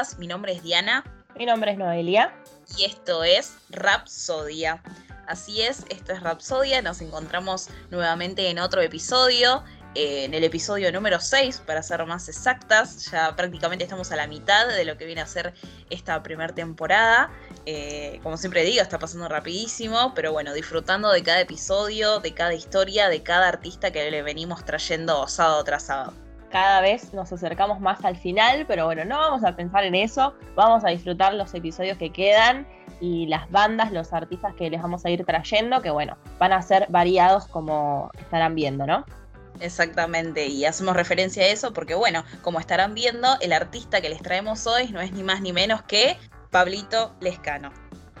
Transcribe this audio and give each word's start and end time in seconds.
todas, 0.00 0.18
mi 0.18 0.26
nombre 0.26 0.52
es 0.52 0.62
Diana. 0.62 1.04
Mi 1.36 1.46
nombre 1.46 1.72
es 1.72 1.78
Noelia. 1.78 2.32
Y 2.78 2.84
esto 2.84 3.24
es 3.24 3.56
Rapsodia. 3.70 4.82
Así 5.26 5.62
es, 5.62 5.84
esto 5.90 6.12
es 6.12 6.22
Rapsodia, 6.22 6.82
nos 6.82 7.00
encontramos 7.00 7.68
nuevamente 7.90 8.48
en 8.48 8.58
otro 8.58 8.80
episodio, 8.80 9.62
eh, 9.94 10.24
en 10.24 10.34
el 10.34 10.42
episodio 10.42 10.90
número 10.90 11.20
6, 11.20 11.62
para 11.64 11.84
ser 11.84 12.04
más 12.04 12.28
exactas, 12.28 13.10
ya 13.12 13.36
prácticamente 13.36 13.84
estamos 13.84 14.10
a 14.10 14.16
la 14.16 14.26
mitad 14.26 14.66
de 14.66 14.84
lo 14.84 14.96
que 14.96 15.04
viene 15.04 15.20
a 15.20 15.26
ser 15.26 15.54
esta 15.88 16.20
primera 16.22 16.52
temporada. 16.52 17.30
Eh, 17.64 18.18
como 18.24 18.36
siempre 18.38 18.64
digo, 18.64 18.82
está 18.82 18.98
pasando 18.98 19.28
rapidísimo, 19.28 20.14
pero 20.14 20.32
bueno, 20.32 20.52
disfrutando 20.52 21.10
de 21.12 21.22
cada 21.22 21.40
episodio, 21.40 22.18
de 22.18 22.34
cada 22.34 22.54
historia, 22.54 23.08
de 23.08 23.22
cada 23.22 23.48
artista 23.48 23.92
que 23.92 24.10
le 24.10 24.22
venimos 24.22 24.64
trayendo 24.64 25.28
sábado 25.28 25.62
tras 25.62 25.84
sábado 25.84 26.29
cada 26.50 26.80
vez 26.80 27.14
nos 27.14 27.32
acercamos 27.32 27.80
más 27.80 28.04
al 28.04 28.16
final, 28.16 28.64
pero 28.66 28.84
bueno, 28.84 29.04
no 29.04 29.18
vamos 29.18 29.44
a 29.44 29.56
pensar 29.56 29.84
en 29.84 29.94
eso, 29.94 30.34
vamos 30.54 30.84
a 30.84 30.88
disfrutar 30.88 31.34
los 31.34 31.54
episodios 31.54 31.96
que 31.96 32.10
quedan 32.10 32.66
y 33.00 33.26
las 33.26 33.50
bandas, 33.50 33.92
los 33.92 34.12
artistas 34.12 34.54
que 34.54 34.68
les 34.68 34.82
vamos 34.82 35.04
a 35.04 35.10
ir 35.10 35.24
trayendo, 35.24 35.80
que 35.80 35.90
bueno, 35.90 36.16
van 36.38 36.52
a 36.52 36.60
ser 36.60 36.86
variados 36.90 37.46
como 37.46 38.10
estarán 38.18 38.54
viendo, 38.54 38.86
¿no? 38.86 39.04
Exactamente, 39.60 40.46
y 40.46 40.64
hacemos 40.64 40.96
referencia 40.96 41.42
a 41.44 41.48
eso 41.48 41.72
porque 41.72 41.94
bueno, 41.94 42.24
como 42.42 42.60
estarán 42.60 42.94
viendo, 42.94 43.28
el 43.40 43.52
artista 43.52 44.00
que 44.00 44.08
les 44.08 44.22
traemos 44.22 44.66
hoy 44.66 44.88
no 44.88 45.00
es 45.00 45.12
ni 45.12 45.22
más 45.22 45.40
ni 45.40 45.52
menos 45.52 45.82
que 45.82 46.16
Pablito 46.50 47.14
Lescano. 47.20 47.70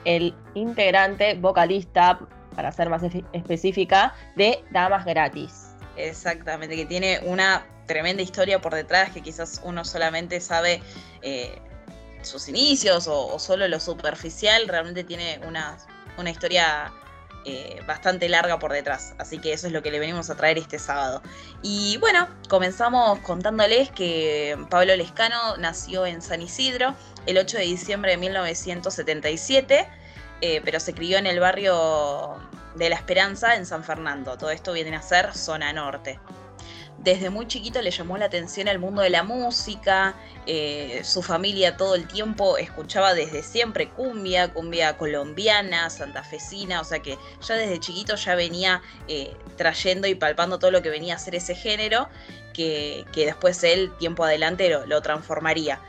El 0.04 0.34
integrante 0.54 1.34
vocalista, 1.34 2.18
para 2.54 2.72
ser 2.72 2.88
más 2.88 3.02
específica, 3.32 4.14
de 4.36 4.64
Damas 4.70 5.04
Gratis. 5.04 5.69
Exactamente, 5.96 6.76
que 6.76 6.86
tiene 6.86 7.20
una 7.24 7.66
tremenda 7.86 8.22
historia 8.22 8.60
por 8.60 8.74
detrás 8.74 9.10
que 9.10 9.20
quizás 9.20 9.60
uno 9.64 9.84
solamente 9.84 10.40
sabe 10.40 10.80
eh, 11.22 11.58
sus 12.22 12.48
inicios 12.48 13.08
o, 13.08 13.38
solo 13.38 13.66
lo 13.68 13.80
superficial, 13.80 14.68
realmente 14.68 15.04
tiene 15.04 15.40
una, 15.46 15.76
una 16.16 16.30
historia 16.30 16.92
eh, 17.46 17.80
bastante 17.86 18.28
larga 18.28 18.58
por 18.58 18.72
detrás. 18.72 19.14
Así 19.18 19.38
que 19.38 19.52
eso 19.52 19.66
es 19.66 19.72
lo 19.72 19.82
que 19.82 19.90
le 19.90 19.98
venimos 19.98 20.28
a 20.30 20.36
traer 20.36 20.58
este 20.58 20.78
sábado. 20.78 21.22
Y 21.62 21.96
bueno, 21.96 22.28
comenzamos 22.48 23.18
contándoles 23.20 23.90
que 23.90 24.58
Pablo 24.68 24.94
Lescano 24.94 25.56
nació 25.56 26.04
en 26.06 26.20
San 26.20 26.42
Isidro 26.42 26.94
el 27.26 27.38
8 27.38 27.58
de 27.58 27.64
diciembre 27.64 28.12
de 28.12 28.16
1977, 28.18 29.88
eh, 30.42 30.60
pero 30.64 30.80
se 30.80 30.92
crió 30.92 31.18
en 31.18 31.26
el 31.26 31.40
barrio 31.40 32.36
de 32.74 32.88
La 32.88 32.96
Esperanza 32.96 33.56
en 33.56 33.66
San 33.66 33.84
Fernando. 33.84 34.36
Todo 34.36 34.50
esto 34.50 34.72
viene 34.72 34.96
a 34.96 35.02
ser 35.02 35.34
zona 35.34 35.72
norte 35.72 36.18
desde 37.02 37.30
muy 37.30 37.46
chiquito 37.46 37.80
le 37.80 37.90
llamó 37.90 38.18
la 38.18 38.26
atención 38.26 38.68
al 38.68 38.78
mundo 38.78 39.00
de 39.02 39.10
la 39.10 39.22
música, 39.22 40.14
eh, 40.46 41.00
su 41.02 41.22
familia 41.22 41.76
todo 41.76 41.94
el 41.94 42.06
tiempo 42.06 42.58
escuchaba 42.58 43.14
desde 43.14 43.42
siempre 43.42 43.88
cumbia, 43.88 44.52
cumbia 44.52 44.96
colombiana, 44.98 45.88
santafesina, 45.88 46.80
o 46.80 46.84
sea 46.84 47.00
que 47.00 47.16
ya 47.40 47.54
desde 47.54 47.80
chiquito 47.80 48.16
ya 48.16 48.34
venía 48.34 48.82
eh, 49.08 49.34
trayendo 49.56 50.06
y 50.08 50.14
palpando 50.14 50.58
todo 50.58 50.70
lo 50.70 50.82
que 50.82 50.90
venía 50.90 51.14
a 51.14 51.18
ser 51.18 51.34
ese 51.34 51.54
género, 51.54 52.08
que, 52.52 53.06
después 53.14 53.64
él 53.64 53.90
tiempo 53.98 54.24
adelante 54.24 54.70
lo 54.86 55.00
transformaría. 55.00 55.80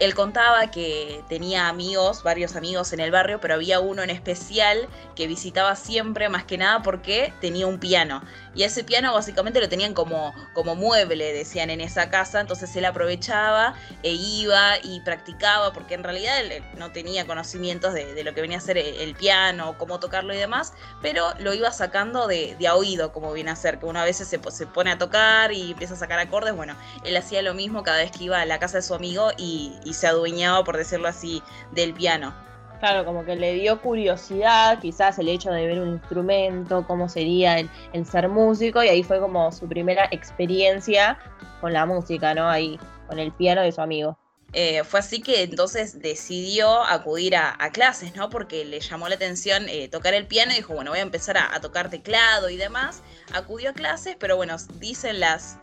Él 0.00 0.14
contaba 0.14 0.70
que 0.72 1.22
tenía 1.28 1.68
amigos, 1.68 2.24
varios 2.24 2.56
amigos 2.56 2.92
en 2.92 3.00
el 3.00 3.12
barrio, 3.12 3.40
pero 3.40 3.54
había 3.54 3.78
uno 3.78 4.02
en 4.02 4.10
especial 4.10 4.88
que 5.14 5.28
visitaba 5.28 5.76
siempre, 5.76 6.28
más 6.28 6.44
que 6.44 6.58
nada 6.58 6.82
porque 6.82 7.32
tenía 7.40 7.66
un 7.66 7.78
piano. 7.78 8.22
Y 8.54 8.64
ese 8.64 8.82
piano 8.82 9.12
básicamente 9.12 9.60
lo 9.60 9.68
tenían 9.68 9.94
como, 9.94 10.34
como 10.52 10.74
mueble, 10.74 11.32
decían 11.32 11.70
en 11.70 11.80
esa 11.80 12.10
casa, 12.10 12.40
entonces 12.40 12.74
él 12.74 12.84
aprovechaba 12.84 13.74
e 14.02 14.12
iba 14.12 14.78
y 14.82 15.00
practicaba, 15.00 15.72
porque 15.72 15.94
en 15.94 16.02
realidad 16.02 16.40
él 16.40 16.62
no 16.76 16.90
tenía 16.90 17.26
conocimientos 17.26 17.94
de, 17.94 18.22
lo 18.24 18.34
que 18.34 18.40
venía 18.40 18.58
a 18.58 18.60
ser 18.60 18.78
el, 18.78 19.14
piano, 19.14 19.76
cómo 19.78 20.00
tocarlo 20.00 20.34
y 20.34 20.38
demás, 20.38 20.72
pero 21.02 21.32
lo 21.38 21.54
iba 21.54 21.70
sacando 21.70 22.26
de, 22.26 22.56
a 22.66 22.74
oído, 22.74 23.12
como 23.12 23.32
viene 23.32 23.52
a 23.52 23.56
ser, 23.56 23.78
que 23.78 23.86
una 23.86 24.04
vez 24.04 24.16
se, 24.16 24.24
se 24.24 24.66
pone 24.66 24.90
a 24.90 24.98
tocar 24.98 25.52
y 25.52 25.72
empieza 25.72 25.94
a 25.94 25.96
sacar 25.96 26.18
acordes, 26.18 26.54
bueno, 26.54 26.76
él 27.04 27.16
hacía 27.16 27.42
lo 27.42 27.54
mismo 27.54 27.82
cada 27.82 27.98
vez 27.98 28.10
que 28.10 28.24
iba 28.24 28.40
a 28.40 28.46
la 28.46 28.58
casa 28.58 28.78
de 28.78 28.82
su 28.82 28.94
amigo 28.94 29.30
y 29.36 29.72
y 29.84 29.94
se 29.94 30.06
adueñaba, 30.06 30.64
por 30.64 30.76
decirlo 30.76 31.08
así, 31.08 31.42
del 31.72 31.94
piano. 31.94 32.34
Claro, 32.80 33.04
como 33.04 33.24
que 33.24 33.36
le 33.36 33.54
dio 33.54 33.80
curiosidad, 33.80 34.78
quizás 34.80 35.18
el 35.18 35.28
hecho 35.28 35.50
de 35.50 35.66
ver 35.66 35.80
un 35.80 35.94
instrumento, 35.94 36.86
cómo 36.86 37.08
sería 37.08 37.58
el, 37.58 38.06
ser 38.06 38.28
músico, 38.28 38.82
y 38.82 38.88
ahí 38.88 39.02
fue 39.02 39.20
como 39.20 39.50
su 39.52 39.68
primera 39.68 40.06
experiencia 40.10 41.18
con 41.60 41.72
la 41.72 41.86
música, 41.86 42.34
¿no? 42.34 42.48
Ahí, 42.48 42.78
con 43.06 43.18
el 43.18 43.32
piano 43.32 43.62
de 43.62 43.72
su 43.72 43.80
amigo. 43.80 44.18
Eh, 44.52 44.84
fue 44.84 45.00
así 45.00 45.20
que 45.20 45.42
entonces 45.42 46.00
decidió 46.00 46.84
acudir 46.84 47.36
a, 47.36 47.56
clases, 47.72 48.14
¿no? 48.14 48.28
Porque 48.28 48.64
le 48.64 48.80
llamó 48.80 49.08
la 49.08 49.14
atención 49.14 49.68
eh, 49.68 49.88
tocar 49.88 50.14
el 50.14 50.26
piano 50.26 50.52
y 50.52 50.56
dijo, 50.56 50.74
bueno, 50.74 50.90
voy 50.90 51.00
a 51.00 51.02
empezar 51.02 51.38
a, 51.38 51.54
a, 51.54 51.60
tocar 51.60 51.90
teclado 51.90 52.50
y 52.50 52.56
demás. 52.56 53.02
Acudió 53.32 53.70
a 53.70 53.72
clases, 53.72 54.16
pero 54.20 54.36
bueno, 54.36 54.56
dicen 54.78 55.20
las, 55.20 55.58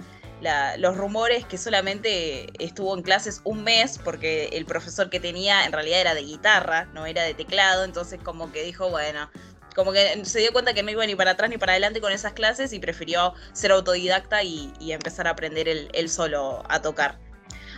los 0.78 0.98
rumores 0.98 1.46
que 1.46 1.58
solamente 1.58 2.48
estuvo 2.64 2.96
en 2.96 3.04
clases 3.04 3.42
un 3.44 3.64
mes 3.64 4.00
porque 4.04 4.50
el 4.54 4.66
profesor 4.66 5.10
que 5.10 5.20
tenía 5.20 5.66
en 5.66 5.72
realidad 5.72 6.02
era 6.02 6.14
de 6.16 6.24
guitarra, 6.24 6.86
no 6.94 7.06
era 7.06 7.24
de 7.24 7.34
teclado, 7.34 7.84
entonces 7.84 8.20
como 8.24 8.52
que 8.52 8.64
dijo, 8.64 8.90
bueno, 8.90 9.30
como 9.76 9.92
que 9.92 10.26
se 10.26 10.40
dio 10.40 10.52
cuenta 10.52 10.74
que 10.74 10.84
no 10.84 10.92
iba 10.92 11.06
ni 11.06 11.16
para 11.16 11.32
atrás 11.32 11.50
ni 11.50 11.58
para 11.58 11.74
adelante 11.74 12.02
con 12.02 12.12
esas 12.12 12.34
clases 12.34 12.74
y 12.74 12.80
prefirió 12.80 13.34
ser 13.54 13.72
autodidacta 13.72 14.44
y, 14.44 14.74
empezar 14.80 15.28
a 15.28 15.32
aprender 15.32 15.68
él 15.68 16.10
solo 16.10 16.64
a 16.68 16.82
tocar. 16.82 17.31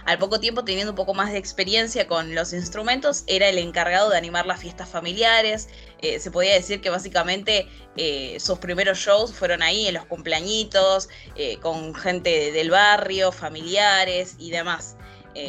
Al 0.05 0.17
poco 0.19 0.39
tiempo, 0.39 0.65
teniendo 0.65 0.91
un 0.91 0.97
poco 0.97 1.13
más 1.13 1.31
de 1.31 1.37
experiencia 1.37 2.07
con 2.07 2.35
los 2.35 2.51
instrumentos, 2.51 3.23
era 3.27 3.47
el 3.47 3.57
encargado 3.57 4.09
de 4.09 4.17
animar 4.17 4.45
las 4.45 4.59
fiestas 4.59 4.89
familiares. 4.89 5.69
Eh, 6.01 6.19
se 6.19 6.29
podía 6.29 6.53
decir 6.53 6.81
que 6.81 6.89
básicamente 6.89 7.69
eh, 7.95 8.37
sus 8.39 8.59
primeros 8.59 8.97
shows 8.97 9.33
fueron 9.33 9.61
ahí 9.63 9.87
en 9.87 9.93
los 9.93 10.05
cumpleañitos, 10.05 11.07
eh, 11.35 11.57
con 11.59 11.95
gente 11.95 12.51
del 12.51 12.69
barrio, 12.69 13.31
familiares 13.31 14.35
y 14.39 14.51
demás. 14.51 14.97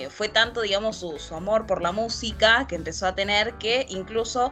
fue 0.08 0.30
tanto, 0.30 0.62
digamos, 0.62 0.96
su, 0.96 1.18
su, 1.18 1.34
amor 1.34 1.66
por 1.66 1.82
la 1.82 1.92
música 1.92 2.66
que 2.66 2.74
empezó 2.74 3.06
a 3.06 3.14
tener 3.14 3.58
que 3.58 3.84
incluso 3.90 4.50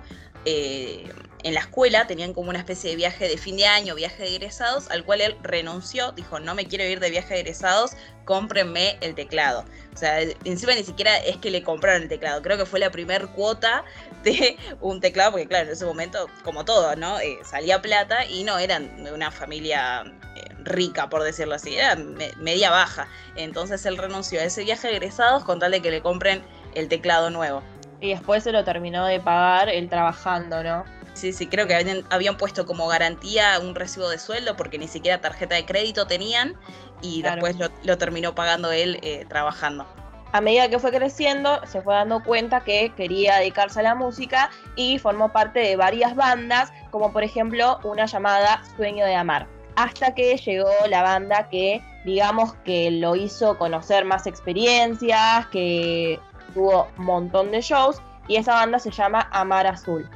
en 1.42 1.54
la 1.54 1.60
escuela 1.60 2.06
tenían 2.06 2.34
como 2.34 2.50
una 2.50 2.58
especie 2.58 2.90
de 2.90 2.96
viaje 2.96 3.28
de 3.28 3.36
fin 3.36 3.56
de 3.56 3.66
año, 3.66 3.94
viaje 3.94 4.22
de 4.22 4.36
egresados, 4.36 4.90
al 4.90 5.04
cual 5.04 5.20
él 5.20 5.36
renunció, 5.42 6.12
dijo, 6.12 6.38
no 6.38 6.54
me 6.54 6.66
quiero 6.66 6.84
ir 6.84 7.00
de 7.00 7.10
viaje 7.10 7.34
de 7.34 7.40
egresados, 7.40 7.92
cómprenme 8.24 8.96
el 9.00 9.14
teclado. 9.14 9.64
O 9.92 9.96
sea, 9.96 10.20
encima 10.44 10.74
ni 10.74 10.84
siquiera 10.84 11.16
es 11.18 11.36
que 11.38 11.50
le 11.50 11.62
compraron 11.62 12.02
el 12.02 12.08
teclado, 12.08 12.40
creo 12.42 12.56
que 12.56 12.66
fue 12.66 12.78
la 12.78 12.90
primer 12.90 13.26
cuota 13.28 13.84
de 14.22 14.56
un 14.80 15.00
teclado, 15.00 15.32
porque 15.32 15.48
claro, 15.48 15.66
en 15.66 15.72
ese 15.72 15.84
momento, 15.84 16.28
como 16.44 16.64
todo, 16.64 16.94
¿no? 16.96 17.18
Eh, 17.20 17.38
salía 17.44 17.82
plata 17.82 18.24
y 18.24 18.44
no 18.44 18.58
eran 18.58 19.04
de 19.04 19.12
una 19.12 19.30
familia 19.30 20.04
eh, 20.36 20.54
rica, 20.62 21.08
por 21.08 21.24
decirlo 21.24 21.54
así, 21.54 21.74
era 21.74 21.96
media 22.38 22.70
baja. 22.70 23.08
Entonces 23.36 23.84
él 23.86 23.98
renunció 23.98 24.40
a 24.40 24.44
ese 24.44 24.62
viaje 24.64 24.88
de 24.88 24.96
egresados 24.96 25.44
con 25.44 25.58
tal 25.58 25.72
de 25.72 25.82
que 25.82 25.90
le 25.90 26.02
compren 26.02 26.42
el 26.74 26.88
teclado 26.88 27.30
nuevo. 27.30 27.62
Y 28.00 28.10
después 28.10 28.42
se 28.42 28.52
lo 28.52 28.64
terminó 28.64 29.06
de 29.06 29.20
pagar 29.20 29.68
él 29.68 29.88
trabajando, 29.88 30.62
¿no? 30.62 30.84
Sí, 31.14 31.32
sí, 31.32 31.46
creo 31.46 31.66
que 31.66 32.02
habían, 32.10 32.36
puesto 32.36 32.64
como 32.64 32.88
garantía 32.88 33.58
un 33.60 33.74
recibo 33.74 34.08
de 34.08 34.18
sueldo 34.18 34.56
porque 34.56 34.78
ni 34.78 34.88
siquiera 34.88 35.20
tarjeta 35.20 35.54
de 35.54 35.66
crédito 35.66 36.06
tenían 36.06 36.54
y 37.02 37.22
después 37.22 37.56
lo, 37.82 37.98
terminó 37.98 38.34
pagando 38.34 38.72
él 38.72 38.98
eh, 39.02 39.26
trabajando. 39.28 39.86
A 40.32 40.40
medida 40.40 40.70
que 40.70 40.78
fue 40.78 40.90
creciendo, 40.90 41.60
se 41.66 41.82
fue 41.82 41.94
dando 41.94 42.22
cuenta 42.22 42.64
que 42.64 42.90
quería 42.96 43.36
dedicarse 43.36 43.80
a 43.80 43.82
la 43.82 43.94
música 43.94 44.50
y 44.76 44.98
formó 44.98 45.30
parte 45.30 45.60
de 45.60 45.76
varias 45.76 46.16
bandas, 46.16 46.72
como 46.90 47.12
por 47.12 47.22
ejemplo 47.22 47.78
una 47.84 48.06
llamada 48.06 48.62
Sueño 48.76 49.04
de 49.04 49.14
Amar. 49.14 49.46
Hasta 49.76 50.14
que 50.14 50.36
llegó 50.38 50.70
la 50.88 51.02
banda 51.02 51.50
que, 51.50 51.82
digamos, 52.06 52.54
que 52.64 52.90
lo 52.90 53.14
hizo 53.14 53.58
conocer 53.58 54.06
más 54.06 54.26
experiencias, 54.26 55.46
que 55.48 56.18
tuvo 56.54 56.88
un 56.96 57.04
montón 57.04 57.50
de 57.50 57.60
shows, 57.60 58.00
y 58.26 58.36
esa 58.36 58.54
banda 58.54 58.78
se 58.78 58.90
llama 58.90 59.28
Amar 59.32 59.66
Azul. 59.66 60.08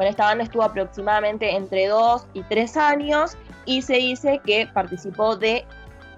Con 0.00 0.06
esta 0.06 0.24
banda 0.24 0.44
estuvo 0.44 0.62
aproximadamente 0.62 1.54
entre 1.54 1.88
2 1.88 2.28
y 2.32 2.42
3 2.44 2.76
años 2.78 3.36
y 3.66 3.82
se 3.82 3.96
dice 3.96 4.40
que 4.46 4.66
participó 4.66 5.36
de 5.36 5.66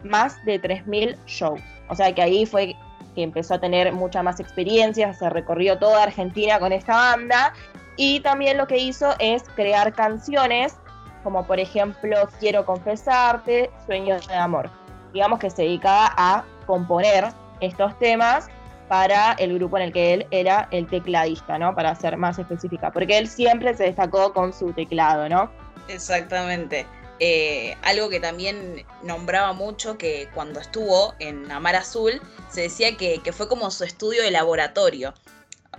más 0.05 0.37
de 0.45 0.63
3.000 0.63 1.17
shows. 1.27 1.61
O 1.89 1.97
sea 1.97 2.15
que 2.15 2.23
ahí 2.23 2.47
fue 2.47 2.77
que 3.17 3.25
empezó 3.25 3.55
a 3.55 3.59
tener 3.59 3.93
mucha 3.93 4.23
más 4.23 4.39
experiencia, 4.39 5.13
se 5.15 5.29
recorrió 5.29 5.81
toda 5.81 6.05
Argentina 6.05 6.61
con 6.61 6.71
esta 6.71 6.95
banda 6.95 7.55
y 7.97 8.21
también 8.21 8.57
lo 8.57 8.69
que 8.69 8.79
hizo 8.79 9.17
es 9.19 9.43
crear 9.57 9.93
canciones 9.93 10.77
como 11.25 11.45
por 11.45 11.59
ejemplo 11.59 12.29
Quiero 12.39 12.65
confesarte, 12.65 13.69
Sueños 13.87 14.29
de 14.29 14.37
amor. 14.37 14.71
Digamos 15.13 15.41
que 15.41 15.51
se 15.51 15.63
dedicaba 15.63 16.15
a 16.17 16.45
componer 16.67 17.25
estos 17.59 17.99
temas 17.99 18.49
para 18.93 19.33
el 19.39 19.55
grupo 19.55 19.79
en 19.79 19.85
el 19.85 19.93
que 19.95 20.13
él 20.13 20.27
era 20.31 20.69
el 20.71 20.87
tecladista, 20.87 21.59
¿no? 21.59 21.75
Para 21.75 21.95
ser 21.95 22.19
más 22.19 22.39
específica, 22.39 22.93
porque 22.93 23.17
él 23.17 23.27
siempre 23.27 23.75
se 23.75 23.85
destacó 23.85 24.35
con 24.35 24.53
su 24.53 24.71
teclado, 24.75 25.31
¿no? 25.31 25.51
Exactamente. 25.89 26.87
Eh, 27.19 27.75
algo 27.81 28.11
que 28.11 28.21
también 28.21 28.85
nombraba 29.03 29.55
mucho, 29.55 29.97
que 29.97 30.29
cuando 30.35 30.61
estuvo 30.61 31.15
en 31.21 31.51
Amar 31.51 31.75
Azul, 31.75 32.21
se 32.51 32.61
decía 32.61 32.99
que, 32.99 33.23
que 33.25 33.33
fue 33.33 33.49
como 33.49 33.71
su 33.71 33.85
estudio 33.85 34.23
de 34.23 34.31
laboratorio. 34.31 35.15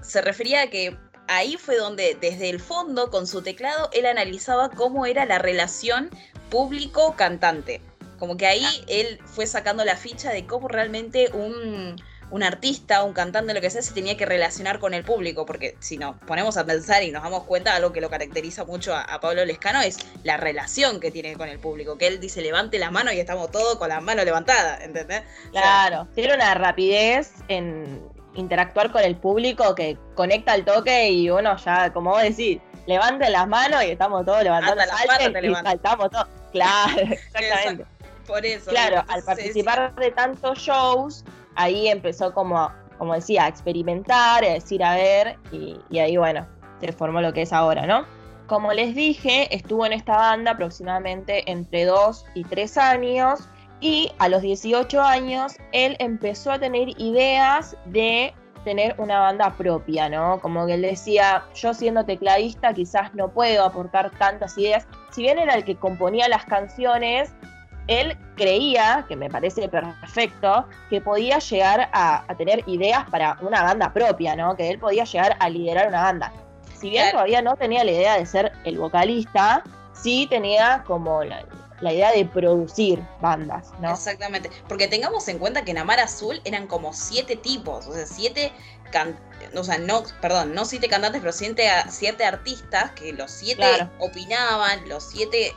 Se 0.02 0.20
refería 0.24 0.64
a 0.64 0.68
que 0.72 0.98
ahí 1.28 1.56
fue 1.58 1.78
donde 1.78 2.18
desde 2.20 2.50
el 2.50 2.60
fondo, 2.60 3.12
con 3.12 3.28
su 3.28 3.44
teclado, 3.44 3.92
él 3.94 4.08
analizaba 4.08 4.72
cómo 4.72 5.06
era 5.06 5.28
la 5.28 5.38
relación 5.38 6.10
público-cantante. 6.50 7.80
Como 8.18 8.38
que 8.38 8.48
ahí 8.48 8.66
ah. 8.66 8.86
él 8.88 9.20
fue 9.26 9.46
sacando 9.46 9.86
la 9.86 9.98
ficha 9.98 10.32
de 10.32 10.48
cómo 10.48 10.68
realmente 10.68 11.30
un, 11.32 12.02
artista, 12.42 13.04
un 13.04 13.14
cantante, 13.14 13.54
lo 13.54 13.62
que 13.62 13.70
sea, 13.70 13.84
se 13.84 13.94
tenía 13.94 14.18
que 14.18 14.26
relacionar 14.26 14.80
con 14.80 14.96
el 14.96 15.04
público, 15.04 15.46
porque 15.46 15.76
si 15.80 15.98
nos 15.98 16.16
ponemos 16.22 16.58
a 16.58 16.66
pensar 16.66 17.04
y 17.04 17.12
nos 17.12 17.22
damos 17.22 17.44
cuenta, 17.44 17.76
algo 17.76 17.92
que 17.92 18.02
lo 18.02 18.10
caracteriza 18.10 18.66
mucho 18.66 18.96
a, 18.96 19.20
Pablo 19.20 19.46
Lescano 19.46 19.82
es 19.82 20.00
la 20.24 20.38
relación 20.38 21.00
que 21.00 21.12
tiene 21.12 21.36
con 21.36 21.48
el 21.48 21.60
público, 21.60 21.98
que 21.98 22.08
él 22.08 22.20
dice 22.20 22.42
levante 22.42 22.80
la 22.80 22.90
mano 22.90 23.12
y 23.12 23.20
estamos 23.20 23.52
todos 23.52 23.78
con 23.78 23.90
la 23.90 24.02
mano 24.02 24.24
levantada, 24.24 24.84
¿entendés? 24.84 25.22
Claro, 25.52 26.08
tiene 26.16 26.34
una 26.34 26.56
rapidez 26.56 27.34
en 27.50 28.02
interactuar 28.36 28.92
con 28.92 29.04
el 29.04 29.16
público 29.16 29.76
que 29.76 29.98
conecta 30.16 30.56
el 30.56 30.66
toque 30.66 31.12
y 31.12 31.30
uno 31.30 31.56
ya, 31.58 31.94
como 31.94 32.12
vos 32.12 32.24
decís, 32.24 32.60
levante 32.88 33.30
las 33.30 33.48
manos 33.48 33.84
y 33.84 33.92
estamos 33.92 34.26
todos 34.26 34.44
levantando 34.44 34.84
las 34.84 35.06
manos 35.06 35.44
y 35.44 35.54
saltamos 35.64 36.10
todos. 36.10 36.28
Claro, 36.52 37.02
exactamente. 37.02 37.86
Por 38.26 38.46
eso. 38.46 38.70
Claro, 38.70 39.04
al 39.08 39.24
participar 39.24 39.94
de 39.96 40.12
tantos 40.12 40.58
shows, 40.60 41.26
ahí 41.56 41.88
empezó 41.88 42.34
como, 42.34 42.72
como 42.98 43.14
decía, 43.14 43.46
a 43.46 43.48
experimentar, 43.48 44.44
a 44.44 44.54
decir 44.54 44.84
a 44.84 44.96
ver, 44.96 45.38
y, 45.52 46.00
ahí 46.00 46.18
bueno, 46.18 46.48
se 46.80 46.92
formó 46.92 47.22
lo 47.22 47.34
que 47.34 47.44
es 47.44 47.54
ahora, 47.54 47.86
¿no? 47.86 48.06
Como 48.48 48.74
les 48.74 48.94
dije, 48.96 49.54
estuvo 49.56 49.86
en 49.86 49.94
esta 49.94 50.18
banda 50.18 50.52
aproximadamente 50.52 51.50
entre 51.50 51.86
2 51.86 52.26
y 52.36 52.44
3 52.44 52.78
años 52.78 53.50
y 53.80 54.12
a 54.20 54.30
los 54.30 54.42
18 54.42 55.02
años 55.02 55.56
él 55.72 55.96
empezó 56.00 56.52
a 56.52 56.60
tener 56.60 56.90
ideas 57.00 57.76
de 57.86 58.34
tener 58.64 58.96
una 58.98 59.20
banda 59.20 59.54
propia, 59.58 60.10
¿no? 60.10 60.40
Como 60.40 60.66
que 60.66 60.76
él 60.76 60.82
decía, 60.82 61.44
yo 61.54 61.74
siendo 61.74 62.06
tecladista 62.06 62.74
quizás 62.74 63.14
no 63.14 63.30
puedo 63.30 63.64
aportar 63.66 64.12
tantas 64.18 64.58
ideas. 64.58 64.88
Si 65.12 65.22
bien 65.22 65.38
era 65.38 65.56
el 65.56 65.64
que 65.64 65.76
componía 65.76 66.28
las 66.28 66.46
canciones, 66.46 67.34
él 67.88 68.18
creía, 68.36 69.06
que 69.08 69.16
me 69.16 69.30
parece 69.30 69.68
perfecto, 69.68 70.66
que 70.90 71.02
podía 71.02 71.40
llegar 71.40 71.90
a, 71.94 72.26
tener 72.38 72.64
ideas 72.68 73.08
para 73.10 73.38
una 73.42 73.64
banda 73.64 73.92
propia, 73.94 74.36
¿no? 74.36 74.56
Que 74.56 74.70
él 74.70 74.80
podía 74.80 75.04
llegar 75.04 75.36
a 75.40 75.50
liderar 75.50 75.88
una 75.88 76.02
banda. 76.02 76.34
Si 76.80 76.90
bien 76.90 77.12
todavía 77.12 77.42
no 77.42 77.56
tenía 77.56 77.84
la 77.84 77.92
idea 77.92 78.18
de 78.18 78.26
ser 78.26 78.52
el 78.66 78.78
vocalista, 78.78 79.64
sí 79.94 80.28
tenía 80.30 80.84
como 80.86 81.24
la, 81.24 81.46
idea 81.82 82.12
de 82.12 82.26
producir 82.26 83.04
bandas, 83.20 83.72
¿no? 83.82 83.92
Exactamente, 83.92 84.50
porque 84.70 84.88
tengamos 84.88 85.28
en 85.28 85.38
cuenta 85.38 85.66
que 85.66 85.72
en 85.72 85.80
Amar 85.80 86.00
Azul 86.00 86.40
eran 86.46 86.66
como 86.66 86.94
siete 86.94 87.36
tipos, 87.36 87.88
o 87.88 87.94
sea, 87.94 88.06
siete 88.06 88.54
o 89.56 89.64
sea, 89.64 89.78
no, 89.80 90.04
perdón, 90.22 90.54
no 90.54 90.66
siete 90.66 90.88
cantantes, 90.88 91.22
pero 91.22 91.34
siete, 91.34 91.68
siete 91.90 92.26
artistas 92.26 92.92
que 92.92 93.12
los 93.14 93.32
siete 93.32 93.66
opinaban, 94.00 94.88
los 94.88 95.04
siete 95.04 95.56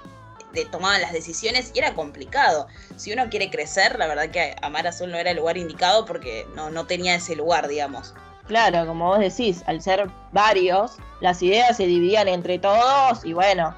tomaban 0.64 1.00
las 1.00 1.12
decisiones 1.12 1.70
y 1.74 1.78
era 1.78 1.94
complicado. 1.94 2.66
Si 2.96 3.12
uno 3.12 3.28
quiere 3.28 3.50
crecer, 3.50 3.98
la 3.98 4.06
verdad 4.06 4.30
que 4.30 4.56
Amar 4.62 4.86
Azul 4.86 5.10
no 5.10 5.18
era 5.18 5.30
el 5.30 5.36
lugar 5.36 5.56
indicado 5.56 6.04
porque 6.06 6.46
no, 6.54 6.70
no 6.70 6.86
tenía 6.86 7.14
ese 7.14 7.36
lugar, 7.36 7.68
digamos. 7.68 8.14
Claro, 8.46 8.86
como 8.86 9.06
vos 9.08 9.18
decís, 9.18 9.62
al 9.66 9.82
ser 9.82 10.08
varios, 10.32 10.96
las 11.20 11.42
ideas 11.42 11.76
se 11.76 11.86
dividían 11.86 12.28
entre 12.28 12.58
todos 12.58 13.24
y 13.24 13.32
bueno, 13.32 13.74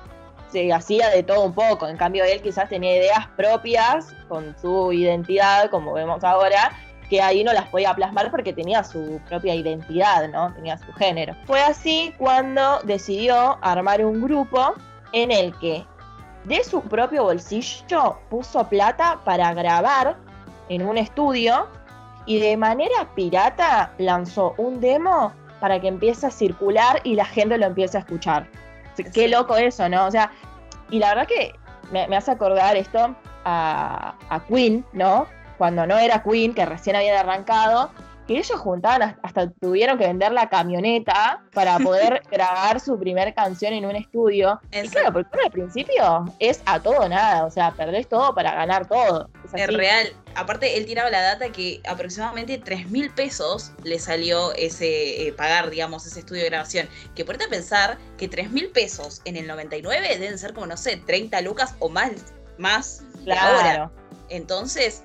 se 0.50 0.72
hacía 0.72 1.08
de 1.10 1.22
todo 1.22 1.42
un 1.42 1.54
poco. 1.54 1.88
En 1.88 1.96
cambio, 1.96 2.24
él 2.24 2.42
quizás 2.42 2.68
tenía 2.68 2.96
ideas 2.96 3.26
propias 3.36 4.14
con 4.28 4.54
su 4.60 4.92
identidad, 4.92 5.70
como 5.70 5.94
vemos 5.94 6.22
ahora, 6.22 6.72
que 7.08 7.22
ahí 7.22 7.42
no 7.42 7.52
las 7.52 7.68
podía 7.68 7.94
plasmar 7.94 8.30
porque 8.30 8.52
tenía 8.52 8.84
su 8.84 9.20
propia 9.28 9.54
identidad, 9.54 10.28
¿no? 10.28 10.52
Tenía 10.54 10.76
su 10.78 10.92
género. 10.92 11.34
Fue 11.46 11.60
así 11.60 12.12
cuando 12.18 12.80
decidió 12.84 13.58
armar 13.62 14.04
un 14.04 14.20
grupo 14.22 14.74
en 15.12 15.30
el 15.30 15.56
que 15.58 15.86
de 16.48 16.64
su 16.64 16.80
propio 16.80 17.24
bolsillo 17.24 18.18
puso 18.30 18.66
plata 18.68 19.20
para 19.24 19.52
grabar 19.52 20.16
en 20.68 20.86
un 20.86 20.96
estudio 20.96 21.68
y 22.26 22.40
de 22.40 22.56
manera 22.56 23.08
pirata 23.14 23.92
lanzó 23.98 24.54
un 24.56 24.80
demo 24.80 25.32
para 25.60 25.80
que 25.80 25.88
empiece 25.88 26.26
a 26.26 26.30
circular 26.30 27.00
y 27.04 27.14
la 27.14 27.24
gente 27.24 27.58
lo 27.58 27.66
empiece 27.66 27.98
a 27.98 28.00
escuchar. 28.00 28.46
Qué 29.12 29.28
loco 29.28 29.56
eso, 29.56 29.88
¿no? 29.88 30.06
O 30.06 30.10
sea, 30.10 30.32
y 30.90 30.98
la 30.98 31.10
verdad 31.10 31.26
que 31.26 31.54
me, 31.92 32.16
hace 32.16 32.30
acordar 32.30 32.76
esto 32.76 33.14
a, 33.44 34.14
a 34.28 34.40
Queen, 34.46 34.84
¿no? 34.92 35.26
Cuando 35.58 35.86
no 35.86 35.98
era 35.98 36.22
Queen, 36.22 36.54
que 36.54 36.64
recién 36.64 36.96
habían 36.96 37.16
arrancado, 37.16 37.90
que 38.28 38.36
ellos 38.36 38.60
juntaban, 38.60 39.18
hasta 39.22 39.50
tuvieron 39.50 39.98
que 39.98 40.06
vender 40.06 40.32
la 40.32 40.50
camioneta 40.50 41.42
para 41.54 41.78
poder 41.78 42.22
grabar 42.30 42.78
su 42.78 42.98
primer 42.98 43.34
canción 43.34 43.72
en 43.72 43.86
un 43.86 43.96
estudio. 43.96 44.60
Y 44.70 44.86
claro, 44.88 45.14
porque 45.14 45.38
al 45.42 45.50
principio 45.50 46.26
es 46.38 46.60
a 46.66 46.78
todo 46.78 47.08
nada, 47.08 47.46
o 47.46 47.50
sea, 47.50 47.72
perdés 47.72 48.06
todo 48.06 48.34
para 48.34 48.54
ganar 48.54 48.86
todo. 48.86 49.30
Es, 49.54 49.66
real. 49.68 50.12
Aparte, 50.34 50.76
él 50.76 50.84
tiraba 50.84 51.08
la 51.08 51.22
data 51.22 51.50
que 51.50 51.80
aproximadamente 51.88 52.58
3 52.58 52.90
mil 52.90 53.10
pesos 53.10 53.72
le 53.82 53.98
salió 53.98 54.52
ese 54.54 55.26
eh, 55.26 55.32
pagar, 55.32 55.70
digamos, 55.70 56.06
ese 56.06 56.20
estudio 56.20 56.42
de 56.42 56.50
grabación. 56.50 56.86
Que 57.16 57.24
ponete 57.24 57.46
a 57.46 57.48
pensar 57.48 57.98
que 58.18 58.28
3 58.28 58.50
mil 58.50 58.68
pesos 58.68 59.22
en 59.24 59.36
el 59.36 59.46
99 59.46 60.18
deben 60.18 60.38
ser 60.38 60.52
como, 60.52 60.66
no 60.66 60.76
sé, 60.76 60.98
30 60.98 61.40
lucas 61.40 61.74
o 61.78 61.88
más, 61.88 62.12
más 62.58 63.02
claro. 63.24 63.90
Entonces, 64.28 65.02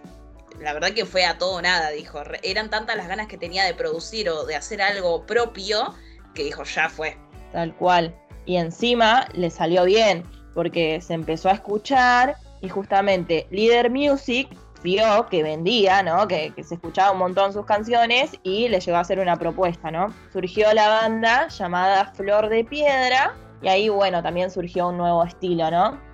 la 0.59 0.73
verdad 0.73 0.91
que 0.91 1.05
fue 1.05 1.25
a 1.25 1.37
todo 1.37 1.61
nada, 1.61 1.89
dijo. 1.89 2.21
Eran 2.41 2.69
tantas 2.69 2.95
las 2.95 3.07
ganas 3.07 3.27
que 3.27 3.37
tenía 3.37 3.65
de 3.65 3.73
producir 3.73 4.29
o 4.29 4.45
de 4.45 4.55
hacer 4.55 4.81
algo 4.81 5.25
propio 5.25 5.93
que 6.33 6.43
dijo, 6.43 6.63
ya 6.63 6.89
fue. 6.89 7.17
Tal 7.51 7.75
cual. 7.75 8.15
Y 8.45 8.57
encima 8.57 9.27
le 9.33 9.49
salió 9.49 9.85
bien, 9.85 10.23
porque 10.53 10.99
se 11.01 11.13
empezó 11.13 11.49
a 11.49 11.53
escuchar 11.53 12.35
y 12.61 12.69
justamente 12.69 13.47
Leader 13.51 13.89
Music 13.89 14.49
vio 14.83 15.27
que 15.27 15.43
vendía, 15.43 16.03
¿no? 16.03 16.27
Que, 16.27 16.51
que, 16.53 16.63
se 16.63 16.75
escuchaba 16.75 17.11
un 17.11 17.19
montón 17.19 17.53
sus 17.53 17.65
canciones 17.65 18.31
y 18.43 18.67
le 18.67 18.79
llegó 18.79 18.97
a 18.97 19.01
hacer 19.01 19.19
una 19.19 19.37
propuesta, 19.37 19.91
¿no? 19.91 20.13
Surgió 20.31 20.73
la 20.73 20.89
banda 20.89 21.47
llamada 21.47 22.11
Flor 22.13 22.49
de 22.49 22.65
Piedra 22.65 23.33
y 23.61 23.69
ahí, 23.69 23.87
bueno, 23.87 24.21
también 24.21 24.51
surgió 24.51 24.89
un 24.89 24.97
nuevo 24.97 25.23
estilo, 25.23 25.71
¿no? 25.71 26.12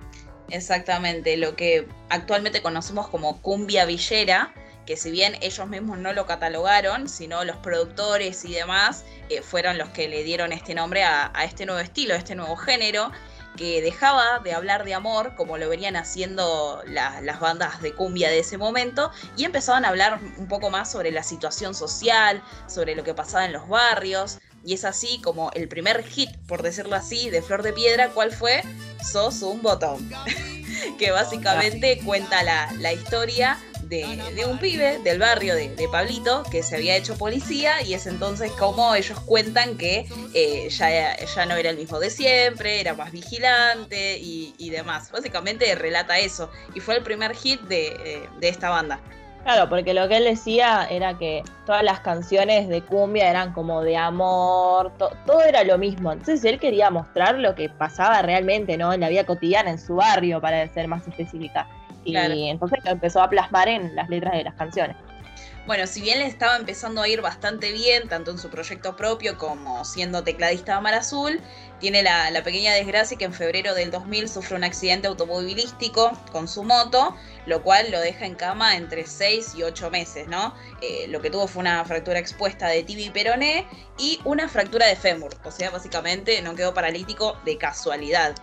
Exactamente, 0.50 1.36
lo 1.36 1.54
que 1.54 1.86
actualmente 2.08 2.60
conocemos 2.60 3.08
como 3.08 3.40
cumbia 3.40 3.84
villera, 3.84 4.52
que 4.84 4.96
si 4.96 5.12
bien 5.12 5.36
ellos 5.40 5.68
mismos 5.68 5.98
no 5.98 6.12
lo 6.12 6.26
catalogaron, 6.26 7.08
sino 7.08 7.44
los 7.44 7.56
productores 7.58 8.44
y 8.44 8.54
demás 8.54 9.04
eh, 9.28 9.42
fueron 9.42 9.78
los 9.78 9.90
que 9.90 10.08
le 10.08 10.24
dieron 10.24 10.52
este 10.52 10.74
nombre 10.74 11.04
a, 11.04 11.30
este 11.44 11.66
nuevo 11.66 11.80
estilo, 11.80 12.14
a 12.14 12.16
este 12.16 12.34
nuevo 12.34 12.56
género, 12.56 13.12
que 13.56 13.80
dejaba 13.82 14.40
de 14.40 14.52
hablar 14.52 14.84
de 14.84 14.94
amor, 14.94 15.34
como 15.36 15.58
lo 15.58 15.68
venían 15.68 15.94
haciendo 15.94 16.82
las 16.86 17.40
bandas 17.40 17.80
de 17.82 17.94
cumbia 17.94 18.28
de 18.28 18.40
ese 18.40 18.58
momento, 18.58 19.12
y 19.36 19.44
empezaban 19.44 19.84
a 19.84 19.88
hablar 19.88 20.18
un 20.38 20.48
poco 20.48 20.70
más 20.70 20.90
sobre 20.90 21.12
la 21.12 21.22
situación 21.22 21.74
social, 21.74 22.42
sobre 22.66 22.96
lo 22.96 23.04
que 23.04 23.14
pasaba 23.14 23.44
en 23.44 23.52
los 23.52 23.68
barrios, 23.68 24.40
y 24.64 24.74
es 24.74 24.84
así 24.84 25.20
como 25.22 25.50
el 25.52 25.68
primer 25.68 26.04
hit, 26.04 26.30
por 26.46 26.62
decirlo 26.62 26.96
así, 26.96 27.30
de 27.30 27.42
Flor 27.42 27.62
de 27.62 27.72
Piedra, 27.72 28.10
¿cuál 28.10 28.32
fue? 28.32 28.62
Sos 29.02 29.42
un 29.42 29.62
botón. 29.62 30.08
que 30.98 31.10
básicamente 31.10 31.98
cuenta 32.04 32.42
la, 32.42 32.92
historia 32.92 33.58
de, 33.82 34.44
un 34.46 34.58
pibe 34.58 34.98
del 34.98 35.18
barrio 35.18 35.54
de, 35.54 35.88
Pablito 35.90 36.44
que 36.50 36.62
se 36.62 36.76
había 36.76 36.96
hecho 36.96 37.16
policía 37.16 37.82
y 37.82 37.94
es 37.94 38.06
entonces 38.06 38.52
como 38.52 38.94
ellos 38.94 39.18
cuentan 39.20 39.76
que 39.76 40.06
eh, 40.34 40.68
ya, 40.70 41.16
ya 41.16 41.46
no 41.46 41.56
era 41.56 41.70
el 41.70 41.76
mismo 41.76 41.98
de 41.98 42.10
siempre, 42.10 42.80
era 42.80 42.94
más 42.94 43.12
vigilante 43.12 44.18
y, 44.18 44.70
demás. 44.70 45.10
Básicamente 45.10 45.74
relata 45.74 46.18
eso 46.20 46.50
y 46.74 46.80
fue 46.80 46.96
el 46.96 47.02
primer 47.02 47.34
hit 47.34 47.60
de, 47.62 47.88
eh, 47.88 48.28
de 48.38 48.48
esta 48.48 48.70
banda. 48.70 49.00
Claro, 49.42 49.68
porque 49.68 49.94
lo 49.94 50.06
que 50.06 50.18
él 50.18 50.24
decía 50.24 50.86
era 50.90 51.16
que 51.16 51.42
todas 51.64 51.82
las 51.82 52.00
canciones 52.00 52.68
de 52.68 52.82
cumbia 52.82 53.30
eran 53.30 53.52
como 53.52 53.82
de 53.82 53.96
amor, 53.96 54.92
todo 54.98 55.42
era 55.42 55.64
lo 55.64 55.78
mismo. 55.78 56.12
Entonces 56.12 56.44
él 56.44 56.58
quería 56.58 56.90
mostrar 56.90 57.38
lo 57.38 57.54
que 57.54 57.68
pasaba 57.70 58.20
realmente, 58.22 58.76
¿no? 58.76 58.92
En 58.92 59.00
la 59.00 59.08
vida 59.08 59.24
cotidiana, 59.24 59.70
en 59.70 59.78
su 59.78 59.96
barrio, 59.96 60.40
para 60.40 60.68
ser 60.72 60.88
más 60.88 61.08
específica. 61.08 61.66
Y 62.04 62.16
entonces 62.48 62.78
lo 62.84 62.90
empezó 62.90 63.22
a 63.22 63.30
plasmar 63.30 63.68
en 63.68 63.94
las 63.96 64.08
letras 64.08 64.34
de 64.34 64.44
las 64.44 64.54
canciones. 64.54 64.96
Bueno, 65.66 65.86
si 65.86 66.00
bien 66.00 66.18
le 66.18 66.26
estaba 66.26 66.56
empezando 66.56 67.00
a 67.02 67.08
ir 67.08 67.20
bastante 67.20 67.70
bien, 67.72 68.08
tanto 68.08 68.30
en 68.30 68.38
su 68.38 68.48
proyecto 68.50 68.96
propio 68.96 69.38
como 69.38 69.84
siendo 69.84 70.24
tecladista 70.24 70.76
de 70.76 70.80
Mar 70.80 70.94
Azul, 70.94 71.40
tiene 71.80 72.02
la, 72.02 72.30
pequeña 72.44 72.72
desgracia 72.74 73.16
que 73.18 73.24
en 73.24 73.32
febrero 73.32 73.74
del 73.74 73.90
2000 73.90 74.28
sufre 74.28 74.56
un 74.56 74.64
accidente 74.64 75.08
automovilístico 75.08 76.12
con 76.30 76.46
su 76.46 76.62
moto, 76.62 77.16
lo 77.46 77.62
cual 77.62 77.90
lo 77.90 78.00
deja 78.00 78.26
en 78.26 78.34
cama 78.34 78.76
entre 78.76 79.06
6 79.06 79.54
y 79.56 79.62
8 79.62 79.90
meses, 79.90 80.28
¿no? 80.28 80.54
Eh, 80.82 81.06
lo 81.08 81.20
que 81.20 81.30
tuvo 81.30 81.48
fue 81.48 81.60
una 81.60 81.84
fractura 81.84 82.18
expuesta 82.18 82.68
de 82.68 82.82
tibia 82.82 83.06
y 83.06 83.10
peroné 83.10 83.66
y 83.98 84.20
una 84.24 84.48
fractura 84.48 84.86
de 84.86 84.96
fémur, 84.96 85.34
o 85.44 85.50
sea, 85.50 85.70
básicamente 85.70 86.40
no 86.42 86.54
quedó 86.54 86.72
paralítico 86.74 87.38
de 87.44 87.58
casualidad. 87.58 88.34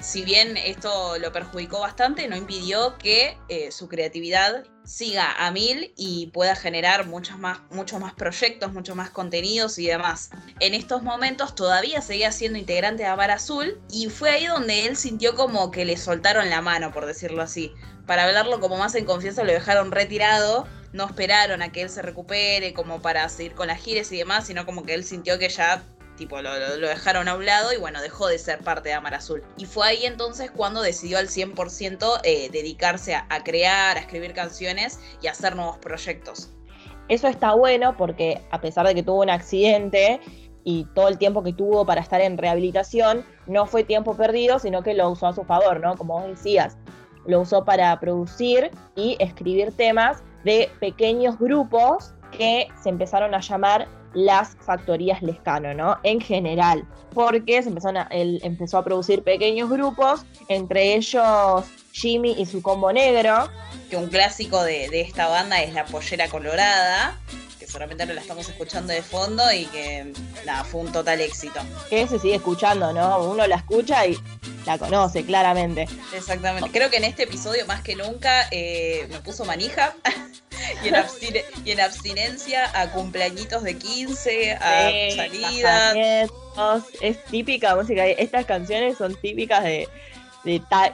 Si 0.00 0.24
bien 0.24 0.56
esto 0.56 1.18
lo 1.18 1.32
perjudicó 1.32 1.80
bastante, 1.80 2.28
no 2.28 2.36
impidió 2.36 2.96
que 2.98 3.38
eh, 3.48 3.70
su 3.70 3.88
creatividad 3.88 4.64
siga 4.84 5.32
a 5.44 5.50
mil 5.50 5.92
y 5.96 6.28
pueda 6.28 6.54
generar 6.54 7.06
muchos 7.06 7.38
más, 7.38 7.60
muchos 7.70 8.00
más 8.00 8.14
proyectos, 8.14 8.72
muchos 8.72 8.96
más 8.96 9.10
contenidos 9.10 9.78
y 9.78 9.86
demás. 9.86 10.30
En 10.60 10.74
estos 10.74 11.02
momentos 11.02 11.54
todavía 11.54 12.00
seguía 12.00 12.30
siendo 12.32 12.58
integrante 12.58 13.02
de 13.02 13.08
Amar 13.08 13.30
Azul 13.30 13.80
y 13.90 14.08
fue 14.08 14.30
ahí 14.30 14.46
donde 14.46 14.86
él 14.86 14.96
sintió 14.96 15.34
como 15.34 15.70
que 15.70 15.84
le 15.84 15.96
soltaron 15.96 16.50
la 16.50 16.62
mano, 16.62 16.92
por 16.92 17.06
decirlo 17.06 17.42
así. 17.42 17.72
Para 18.06 18.24
hablarlo 18.24 18.60
como 18.60 18.76
más 18.76 18.94
en 18.94 19.04
confianza 19.04 19.42
lo 19.42 19.52
dejaron 19.52 19.90
retirado, 19.90 20.68
no 20.92 21.06
esperaron 21.06 21.62
a 21.62 21.72
que 21.72 21.82
él 21.82 21.90
se 21.90 22.02
recupere 22.02 22.72
como 22.72 23.02
para 23.02 23.28
seguir 23.28 23.54
con 23.54 23.66
las 23.66 23.80
gires 23.80 24.10
y 24.12 24.18
demás, 24.18 24.46
sino 24.46 24.64
como 24.64 24.84
que 24.84 24.94
él 24.94 25.04
sintió 25.04 25.38
que 25.38 25.48
ya 25.48 25.82
tipo 26.16 26.40
lo, 26.40 26.50
dejaron 26.78 27.28
a 27.28 27.34
un 27.34 27.46
lado 27.46 27.72
y 27.72 27.76
bueno, 27.76 28.00
dejó 28.00 28.26
de 28.26 28.38
ser 28.38 28.58
parte 28.58 28.88
de 28.88 28.94
Amar 28.94 29.14
Azul. 29.14 29.42
Y 29.56 29.66
fue 29.66 29.86
ahí 29.86 30.06
entonces 30.06 30.50
cuando 30.50 30.82
decidió 30.82 31.18
al 31.18 31.28
100% 31.28 32.20
eh, 32.24 32.48
dedicarse 32.50 33.14
a, 33.14 33.26
crear, 33.44 33.96
a 33.96 34.00
escribir 34.00 34.32
canciones 34.34 34.98
y 35.22 35.28
a 35.28 35.32
hacer 35.32 35.54
nuevos 35.54 35.78
proyectos. 35.78 36.50
Eso 37.08 37.28
está 37.28 37.54
bueno 37.54 37.96
porque 37.96 38.42
a 38.50 38.60
pesar 38.60 38.86
de 38.86 38.94
que 38.94 39.02
tuvo 39.02 39.22
un 39.22 39.30
accidente 39.30 40.20
y 40.64 40.84
todo 40.94 41.06
el 41.06 41.18
tiempo 41.18 41.44
que 41.44 41.52
tuvo 41.52 41.86
para 41.86 42.00
estar 42.00 42.20
en 42.20 42.36
rehabilitación, 42.36 43.24
no 43.46 43.66
fue 43.66 43.84
tiempo 43.84 44.16
perdido, 44.16 44.58
sino 44.58 44.82
que 44.82 44.94
lo 44.94 45.08
usó 45.10 45.28
a 45.28 45.32
su 45.32 45.44
favor, 45.44 45.78
¿no? 45.78 45.96
Como 45.96 46.14
vos 46.18 46.26
decías, 46.26 46.76
lo 47.26 47.40
usó 47.40 47.64
para 47.64 47.98
producir 48.00 48.70
y 48.96 49.16
escribir 49.20 49.72
temas 49.76 50.24
de 50.44 50.68
pequeños 50.80 51.38
grupos 51.38 52.14
que 52.32 52.68
se 52.82 52.88
empezaron 52.88 53.34
a 53.34 53.40
llamar 53.40 53.88
las 54.16 54.56
factorías 54.60 55.22
Lescano, 55.22 55.74
¿no? 55.74 55.98
En 56.02 56.20
general, 56.20 56.84
porque 57.14 57.62
se 57.62 57.68
empezó 57.68 57.90
a, 57.90 58.02
él 58.10 58.40
empezó 58.42 58.78
a 58.78 58.84
producir 58.84 59.22
pequeños 59.22 59.68
grupos, 59.68 60.24
entre 60.48 60.94
ellos 60.94 61.64
Jimmy 61.92 62.34
y 62.38 62.46
su 62.46 62.62
combo 62.62 62.92
negro. 62.92 63.50
Que 63.90 63.96
un 63.96 64.08
clásico 64.08 64.62
de, 64.64 64.88
esta 65.00 65.28
banda 65.28 65.62
es 65.62 65.74
La 65.74 65.84
Pollera 65.84 66.28
Colorada, 66.28 67.18
que 67.60 67.66
solamente 67.66 68.06
la 68.06 68.20
estamos 68.20 68.48
escuchando 68.48 68.92
de 68.92 69.02
fondo 69.02 69.52
y 69.52 69.66
que, 69.66 70.12
nada, 70.46 70.64
fue 70.64 70.80
un 70.80 70.92
total 70.92 71.20
éxito. 71.20 71.60
Que 71.90 72.08
se 72.08 72.18
sigue 72.18 72.36
escuchando, 72.36 72.92
¿no? 72.94 73.22
Uno 73.22 73.46
la 73.46 73.56
escucha 73.56 74.06
y 74.06 74.16
la 74.64 74.78
conoce 74.78 75.26
claramente. 75.26 75.86
Exactamente. 76.14 76.70
Creo 76.70 76.88
que 76.90 76.96
en 76.96 77.04
este 77.04 77.24
episodio, 77.24 77.66
más 77.66 77.82
que 77.82 77.94
nunca, 77.96 78.48
eh, 78.50 79.06
me 79.10 79.20
puso 79.20 79.44
manija. 79.44 79.94
y, 81.64 81.70
en 81.70 81.80
abstinencia 81.80 82.70
a 82.80 82.90
cumpleañitos 82.90 83.62
de 83.62 83.76
15, 83.76 84.52
a 84.52 84.90
salidas. 85.14 86.30
Es 87.00 87.24
típica 87.26 87.76
música. 87.76 88.06
Estas 88.06 88.46
canciones 88.46 88.96
son 88.98 89.14
típicas 89.16 89.64
de, 89.64 89.88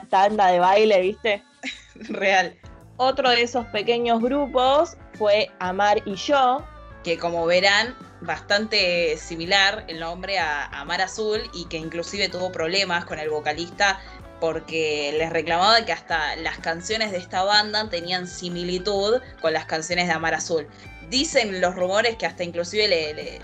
tanda 0.09 0.47
de 0.47 0.59
baile, 0.59 1.01
¿viste? 1.01 1.43
Real. 1.95 2.55
Otro 2.97 3.29
de 3.29 3.41
esos 3.41 3.65
pequeños 3.67 4.21
grupos 4.21 4.97
fue 5.17 5.49
Amar 5.59 6.01
y 6.05 6.15
Yo. 6.15 6.63
Que 7.03 7.17
como 7.17 7.45
verán, 7.45 7.95
bastante 8.21 9.17
similar 9.17 9.83
el 9.87 9.99
nombre 9.99 10.39
a 10.39 10.65
Amar 10.67 11.01
Azul 11.01 11.41
y 11.53 11.65
que 11.65 11.77
inclusive 11.77 12.29
tuvo 12.29 12.51
problemas 12.51 13.05
con 13.05 13.19
el 13.19 13.29
vocalista 13.29 13.99
porque 14.43 15.15
les 15.17 15.29
reclamaba 15.29 15.85
que 15.85 15.93
hasta 15.93 16.35
las 16.35 16.57
canciones 16.57 17.13
de 17.13 17.17
esta 17.17 17.43
banda 17.43 17.89
tenían 17.89 18.27
similitud 18.27 19.21
con 19.39 19.53
las 19.53 19.63
canciones 19.63 20.07
de 20.07 20.13
Amar 20.13 20.33
Azul. 20.33 20.67
Dicen 21.09 21.61
los 21.61 21.75
rumores 21.75 22.17
que 22.17 22.25
hasta 22.25 22.43
inclusive 22.43 22.89
le, 22.89 23.41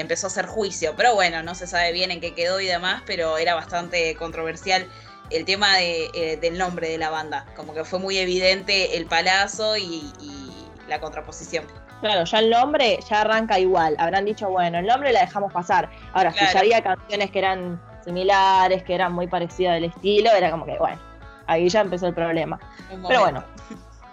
empezó 0.00 0.28
a 0.28 0.30
hacer 0.30 0.46
juicio, 0.46 0.94
pero 0.96 1.16
bueno, 1.16 1.42
no 1.42 1.56
se 1.56 1.66
sabe 1.66 1.90
bien 1.90 2.12
en 2.12 2.20
qué 2.20 2.32
quedó 2.32 2.60
y 2.60 2.66
demás, 2.66 3.02
pero 3.06 3.38
era 3.38 3.56
bastante 3.56 4.14
controversial 4.14 4.86
el 5.30 5.44
tema 5.44 5.82
eh, 5.82 6.38
del 6.40 6.56
nombre 6.56 6.88
de 6.88 6.98
la 6.98 7.10
banda, 7.10 7.44
como 7.56 7.74
que 7.74 7.82
fue 7.82 7.98
muy 7.98 8.16
evidente 8.16 8.98
el 8.98 9.06
palazo 9.06 9.76
y, 9.76 10.12
la 10.86 11.00
contraposición. 11.00 11.64
Claro, 12.02 12.24
ya 12.24 12.38
el 12.38 12.50
nombre 12.50 13.00
ya 13.08 13.22
arranca 13.22 13.58
igual. 13.58 13.96
Habrán 13.98 14.26
dicho, 14.26 14.48
bueno, 14.48 14.78
el 14.78 14.86
nombre 14.86 15.12
la 15.12 15.22
dejamos 15.22 15.52
pasar. 15.52 15.90
Ahora, 16.12 16.32
si 16.32 16.44
ya 16.52 16.60
había 16.60 16.82
canciones 16.82 17.32
que 17.32 17.38
eran 17.40 17.80
similares, 18.04 18.82
que 18.82 18.94
eran 18.94 19.12
muy 19.12 19.26
parecidas 19.26 19.74
del 19.74 19.84
estilo, 19.84 20.30
era 20.30 20.50
como 20.50 20.64
que, 20.64 20.78
bueno, 20.78 21.00
ahí 21.46 21.68
ya 21.68 21.80
empezó 21.80 22.06
el 22.06 22.14
problema. 22.14 22.58
Pero 23.08 23.20
bueno, 23.20 23.44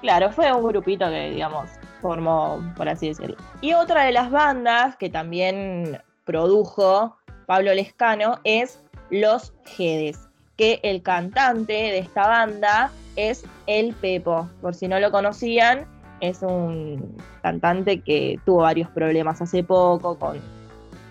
claro, 0.02 0.32
fue 0.32 0.52
un 0.52 0.68
grupito 0.68 1.10
que, 1.10 1.32
digamos, 1.32 1.70
formó, 2.02 2.62
por 2.76 2.90
así 2.90 3.10
decirlo. 3.10 3.38
Y 3.62 3.74
otra 3.74 4.04
de 4.04 4.12
las 4.12 4.32
bandas 4.32 4.96
que 4.98 5.10
también 5.10 6.02
produjo 6.26 7.18
Pablo 7.46 7.74
Lescano 7.74 8.40
es 8.44 8.84
Los 9.10 9.54
Jedes, 9.66 10.28
que 10.58 10.80
el 10.84 11.02
cantante 11.02 11.74
de 11.74 12.00
esta 12.00 12.28
banda 12.28 12.92
es 13.16 13.46
El 13.66 13.94
Pepo. 13.94 14.50
Por 14.62 14.76
si 14.76 14.88
no 14.88 15.00
lo 15.00 15.12
conocían, 15.12 15.88
es 16.20 16.42
un 16.42 17.18
cantante 17.42 18.02
que 18.02 18.40
tuvo 18.46 18.64
varios 18.64 18.90
problemas 18.90 19.42
hace 19.42 19.64
poco 19.64 20.18
con 20.18 20.40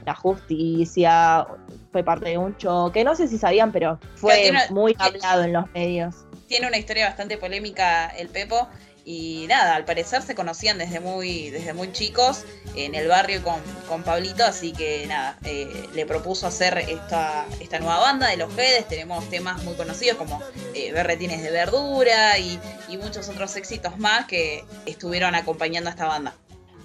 la 0.04 0.14
justicia, 0.14 1.46
fue 1.90 2.04
parte 2.04 2.30
de 2.30 2.38
un 2.38 2.56
choque, 2.56 3.04
no 3.04 3.14
sé 3.14 3.28
si 3.28 3.38
sabían, 3.38 3.72
pero 3.72 3.98
fue 4.14 4.52
muy 4.70 4.94
hablado 4.98 5.44
en 5.44 5.52
los 5.52 5.70
medios. 5.72 6.14
Tiene 6.48 6.68
una 6.68 6.78
historia 6.78 7.06
bastante 7.06 7.38
polémica 7.38 8.08
el 8.08 8.28
Pepo 8.28 8.68
y 9.08 9.46
nada, 9.48 9.76
al 9.76 9.84
parecer 9.84 10.22
se 10.22 10.34
conocían 10.34 10.78
desde 10.78 10.98
muy, 10.98 11.50
desde 11.50 11.72
muy 11.72 11.92
chicos 11.92 12.44
en 12.74 12.96
el 12.96 13.06
barrio 13.06 13.40
con, 13.44 13.60
con 13.88 14.02
Pablito, 14.02 14.44
así 14.44 14.72
que 14.72 15.06
nada, 15.06 15.38
eh, 15.44 15.88
le 15.94 16.06
propuso 16.06 16.48
hacer 16.48 16.76
esta, 16.78 17.46
esta 17.60 17.78
nueva 17.78 18.00
banda 18.00 18.28
de 18.28 18.36
los 18.36 18.52
Fedes, 18.52 18.88
tenemos 18.88 19.28
temas 19.30 19.62
muy 19.62 19.74
conocidos 19.74 20.18
como 20.18 20.42
eh, 20.74 20.90
Berretines 20.90 21.40
de 21.42 21.52
Verdura 21.52 22.36
y, 22.38 22.58
y 22.88 22.96
muchos 22.96 23.28
otros 23.28 23.54
éxitos 23.54 23.96
más 23.96 24.26
que 24.26 24.64
estuvieron 24.86 25.36
acompañando 25.36 25.88
a 25.88 25.92
esta 25.92 26.06
banda 26.06 26.34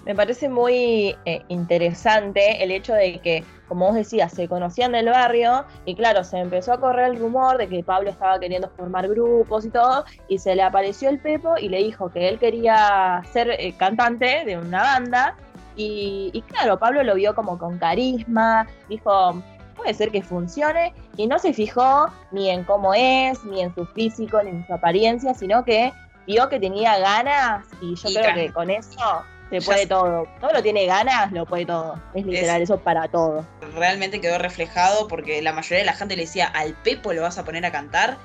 me 0.04 0.14
parece 0.14 0.48
muy 0.48 1.16
eh, 1.24 1.42
interesante 1.48 2.62
el 2.62 2.70
hecho 2.70 2.92
de 2.92 3.20
que, 3.20 3.44
como 3.68 3.86
vos 3.86 3.94
decías, 3.94 4.32
se 4.32 4.48
conocían 4.48 4.92
del 4.92 5.06
barrio 5.06 5.64
y 5.84 5.94
claro, 5.94 6.24
se 6.24 6.38
empezó 6.38 6.72
a 6.72 6.80
correr 6.80 7.10
el 7.10 7.18
rumor 7.18 7.58
de 7.58 7.68
que 7.68 7.84
Pablo 7.84 8.10
estaba 8.10 8.38
queriendo 8.40 8.68
formar 8.76 9.08
grupos 9.08 9.64
y 9.64 9.70
todo, 9.70 10.04
y 10.28 10.38
se 10.38 10.54
le 10.54 10.62
apareció 10.62 11.08
el 11.08 11.20
Pepo 11.20 11.56
y 11.58 11.68
le 11.68 11.78
dijo 11.78 12.10
que 12.10 12.28
él 12.28 12.38
quería 12.38 13.22
ser 13.32 13.50
eh, 13.50 13.74
cantante 13.76 14.44
de 14.44 14.58
una 14.58 14.82
banda. 14.82 15.36
Y, 15.74 16.30
y 16.34 16.42
claro, 16.42 16.78
Pablo 16.78 17.02
lo 17.02 17.14
vio 17.14 17.34
como 17.34 17.58
con 17.58 17.78
carisma, 17.78 18.66
dijo, 18.88 19.42
puede 19.76 19.94
ser 19.94 20.10
que 20.10 20.22
funcione, 20.22 20.92
y 21.16 21.26
no 21.26 21.38
se 21.38 21.54
fijó 21.54 22.08
ni 22.30 22.50
en 22.50 22.64
cómo 22.64 22.92
es, 22.92 23.42
ni 23.44 23.62
en 23.62 23.74
su 23.74 23.86
físico, 23.86 24.42
ni 24.42 24.50
en 24.50 24.66
su 24.66 24.74
apariencia, 24.74 25.32
sino 25.32 25.64
que 25.64 25.92
vio 26.26 26.48
que 26.48 26.60
tenía 26.60 26.98
ganas 26.98 27.66
y 27.80 27.94
yo 27.94 28.08
creo 28.10 28.34
que 28.34 28.52
con 28.52 28.70
eso 28.70 29.24
se 29.60 29.66
puede 29.66 29.86
todo. 29.86 30.26
Todo 30.40 30.52
lo 30.52 30.62
tiene 30.62 30.86
ganas, 30.86 31.30
lo 31.30 31.44
puede 31.44 31.66
todo. 31.66 32.00
Es 32.14 32.24
literal, 32.24 32.62
eso 32.62 32.78
para 32.78 33.06
todo. 33.08 33.46
Realmente 33.74 34.20
quedó 34.20 34.38
reflejado 34.38 35.08
porque 35.08 35.42
la 35.42 35.52
mayoría 35.52 35.80
de 35.80 35.84
la 35.84 35.94
gente 35.94 36.16
le 36.16 36.22
decía, 36.22 36.46
al 36.46 36.72
Pepo 36.82 37.12
lo 37.12 37.22
vas 37.22 37.36
a 37.36 37.44
poner 37.44 37.66
a 37.66 37.70
cantar. 37.70 38.16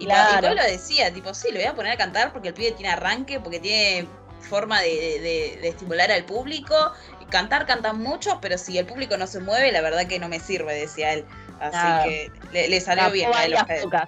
Y, 0.00 0.06
claro. 0.06 0.54
lo 0.54 0.62
decía, 0.64 1.12
tipo, 1.12 1.32
sí, 1.32 1.48
lo 1.52 1.58
voy 1.58 1.66
a 1.66 1.74
poner 1.74 1.92
a 1.92 1.96
cantar 1.96 2.32
porque 2.32 2.48
el 2.48 2.54
pibe 2.54 2.72
tiene 2.72 2.90
arranque, 2.90 3.38
porque 3.38 3.60
tiene 3.60 4.08
forma 4.40 4.80
de, 4.80 5.60
estimular 5.62 6.10
al 6.10 6.24
público. 6.24 6.74
Y 7.20 7.26
cantar, 7.26 7.66
cantan 7.66 8.00
mucho, 8.00 8.40
pero 8.42 8.58
si 8.58 8.76
el 8.76 8.86
público 8.86 9.16
no 9.16 9.28
se 9.28 9.38
mueve, 9.40 9.70
la 9.70 9.80
verdad 9.80 10.06
que 10.06 10.18
no 10.18 10.28
me 10.28 10.40
sirve, 10.40 10.74
decía 10.74 11.12
él. 11.12 11.24
Así 11.60 12.08
que 12.08 12.68
le, 12.68 12.80
salió 12.80 13.10
bien 13.12 13.30
a 13.32 13.46
los 13.46 13.62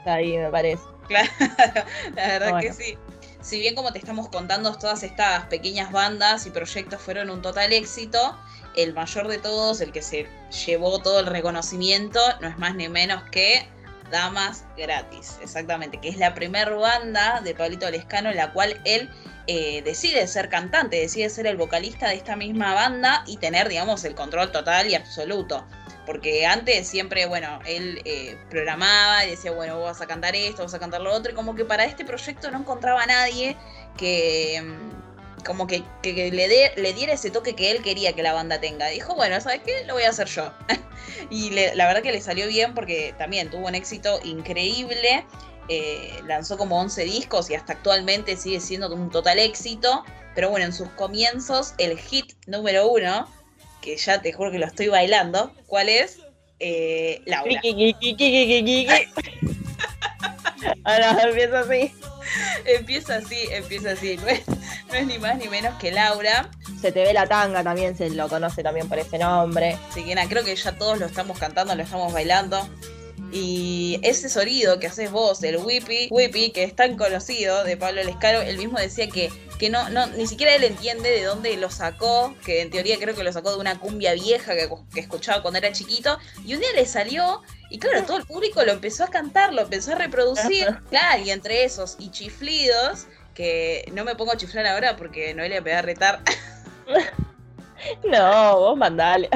ahí, 0.04 0.36
me 0.36 0.50
parece. 0.50 0.82
Claro, 1.06 1.30
la 2.16 2.26
verdad 2.26 2.60
que 2.60 2.72
sí 2.72 2.98
si 3.46 3.60
bien 3.60 3.76
como 3.76 3.92
te 3.92 4.00
estamos 4.00 4.28
contando, 4.28 4.76
todas 4.76 5.04
estas 5.04 5.44
pequeñas 5.44 5.92
bandas 5.92 6.46
y 6.46 6.50
proyectos 6.50 7.00
fueron 7.00 7.30
un 7.30 7.42
total 7.42 7.72
éxito, 7.72 8.36
el 8.74 8.92
mayor 8.92 9.28
de 9.28 9.38
todos, 9.38 9.80
el 9.80 9.92
que 9.92 10.02
se 10.02 10.26
llevó 10.66 10.98
todo 10.98 11.20
el 11.20 11.26
reconocimiento, 11.26 12.18
no 12.40 12.48
es 12.48 12.58
más 12.58 12.74
ni 12.74 12.88
menos 12.88 13.22
que 13.30 13.68
Damas 14.10 14.64
Gratis, 14.76 15.38
exactamente, 15.40 16.00
que 16.00 16.08
es 16.08 16.16
la 16.16 16.34
primera 16.34 16.74
banda 16.74 17.40
de 17.40 17.54
Pablito 17.54 17.88
Lescano 17.88 18.30
en 18.30 18.36
la 18.36 18.52
cual 18.52 18.80
él 18.84 19.08
eh, 19.46 19.82
decide 19.82 20.26
ser 20.26 20.48
cantante, 20.48 20.96
decide 20.96 21.30
ser 21.30 21.46
el 21.46 21.56
vocalista 21.56 22.08
de 22.08 22.16
esta 22.16 22.36
misma 22.36 22.74
banda 22.74 23.22
y 23.26 23.36
tener, 23.36 23.68
digamos, 23.68 24.04
el 24.04 24.14
control 24.14 24.50
total 24.50 24.88
y 24.88 24.94
absoluto. 24.94 25.64
Porque 26.04 26.46
antes 26.46 26.86
siempre, 26.86 27.26
bueno, 27.26 27.60
él 27.66 28.00
eh, 28.04 28.36
programaba 28.48 29.24
y 29.24 29.30
decía, 29.30 29.52
bueno, 29.52 29.76
vos 29.76 29.86
vas 29.86 30.00
a 30.00 30.06
cantar 30.06 30.36
esto, 30.36 30.62
vas 30.62 30.74
a 30.74 30.78
cantar 30.78 31.00
lo 31.00 31.12
otro, 31.12 31.32
y 31.32 31.34
como 31.34 31.54
que 31.54 31.64
para 31.64 31.84
este 31.84 32.04
proyecto 32.04 32.50
no 32.50 32.58
encontraba 32.58 33.02
a 33.02 33.06
nadie 33.06 33.56
que 33.96 34.62
mm, 34.62 35.44
como 35.44 35.66
que, 35.66 35.82
le, 36.02 36.72
le 36.76 36.92
diera 36.92 37.12
ese 37.12 37.30
toque 37.30 37.54
que 37.54 37.70
él 37.70 37.82
quería 37.82 38.12
que 38.12 38.22
la 38.22 38.32
banda 38.32 38.60
tenga. 38.60 38.88
Dijo, 38.88 39.14
bueno, 39.14 39.40
¿sabes 39.40 39.60
qué? 39.64 39.84
Lo 39.86 39.94
voy 39.94 40.02
a 40.02 40.10
hacer 40.10 40.26
yo. 40.28 40.52
y 41.30 41.50
la 41.50 41.86
verdad 41.86 42.02
que 42.02 42.12
le 42.12 42.20
salió 42.20 42.46
bien 42.48 42.74
porque 42.74 43.14
también 43.16 43.50
tuvo 43.50 43.66
un 43.66 43.74
éxito 43.74 44.20
increíble. 44.24 45.24
Eh, 45.68 46.20
lanzó 46.26 46.56
como 46.56 46.80
11 46.80 47.04
discos 47.04 47.50
y 47.50 47.54
hasta 47.54 47.72
actualmente 47.74 48.36
sigue 48.36 48.60
siendo 48.60 48.92
un 48.94 49.10
total 49.10 49.38
éxito. 49.38 50.04
Pero 50.34 50.50
bueno, 50.50 50.66
en 50.66 50.72
sus 50.72 50.88
comienzos, 50.90 51.74
el 51.78 51.98
hit 51.98 52.34
número 52.46 52.88
uno 52.88 53.28
que 53.80 53.96
ya 53.96 54.20
te 54.20 54.32
juro 54.32 54.50
que 54.50 54.58
lo 54.58 54.66
estoy 54.66 54.88
bailando. 54.88 55.52
¿Cuál 55.66 55.88
es? 55.88 56.18
Eh, 56.58 57.22
Laura. 57.26 57.60
Ahora 60.84 61.22
empieza 61.22 61.60
así. 61.60 61.92
Empieza 62.64 63.16
así, 63.16 63.48
empieza 63.50 63.92
así. 63.92 64.16
No 64.16 64.26
es, 64.26 64.42
no 64.48 64.94
es 64.94 65.06
ni 65.06 65.18
más 65.18 65.38
ni 65.38 65.48
menos 65.48 65.74
que 65.78 65.92
Laura. 65.92 66.50
Se 66.80 66.92
te 66.92 67.02
ve 67.04 67.12
la 67.12 67.26
tanga 67.26 67.62
también, 67.62 67.96
se 67.96 68.10
lo 68.10 68.28
conoce 68.28 68.62
también 68.62 68.88
por 68.88 68.98
ese 68.98 69.18
nombre. 69.18 69.78
Así 69.90 70.04
que 70.04 70.14
nada, 70.14 70.28
creo 70.28 70.44
que 70.44 70.54
ya 70.54 70.72
todos 70.76 70.98
lo 70.98 71.06
estamos 71.06 71.38
cantando, 71.38 71.74
lo 71.74 71.82
estamos 71.82 72.12
bailando. 72.12 72.68
Y 73.38 74.00
ese 74.02 74.30
sonido 74.30 74.78
que 74.80 74.86
haces 74.86 75.10
vos, 75.10 75.42
el 75.42 75.58
whippy, 75.58 76.08
whippy, 76.10 76.52
que 76.52 76.64
es 76.64 76.74
tan 76.74 76.96
conocido 76.96 77.64
de 77.64 77.76
Pablo 77.76 78.02
Lescaro, 78.02 78.40
él 78.40 78.56
mismo 78.56 78.78
decía 78.78 79.08
que, 79.08 79.30
que 79.58 79.68
no, 79.68 79.90
no, 79.90 80.06
ni 80.06 80.26
siquiera 80.26 80.54
él 80.54 80.64
entiende 80.64 81.10
de 81.10 81.24
dónde 81.24 81.54
lo 81.58 81.68
sacó, 81.68 82.34
que 82.46 82.62
en 82.62 82.70
teoría 82.70 82.96
creo 82.98 83.14
que 83.14 83.22
lo 83.22 83.30
sacó 83.34 83.50
de 83.50 83.58
una 83.58 83.78
cumbia 83.78 84.14
vieja 84.14 84.54
que, 84.54 84.70
que 84.94 85.00
escuchaba 85.00 85.42
cuando 85.42 85.58
era 85.58 85.70
chiquito, 85.70 86.18
y 86.46 86.54
un 86.54 86.60
día 86.60 86.72
le 86.74 86.86
salió, 86.86 87.42
y 87.68 87.78
claro, 87.78 88.04
todo 88.04 88.16
el 88.16 88.24
público 88.24 88.64
lo 88.64 88.72
empezó 88.72 89.04
a 89.04 89.08
cantar, 89.08 89.52
lo 89.52 89.60
empezó 89.60 89.92
a 89.92 89.96
reproducir, 89.96 90.74
claro, 90.88 91.22
y 91.22 91.28
entre 91.28 91.64
esos 91.64 91.96
y 91.98 92.10
chiflidos, 92.10 93.06
que 93.34 93.84
no 93.92 94.04
me 94.04 94.14
pongo 94.14 94.32
a 94.32 94.38
chiflar 94.38 94.66
ahora 94.66 94.96
porque 94.96 95.34
no 95.34 95.42
le 95.42 95.60
voy 95.60 95.72
a 95.72 95.82
retar. 95.82 96.22
no, 98.04 98.56
vos 98.60 98.78
mandale. 98.78 99.28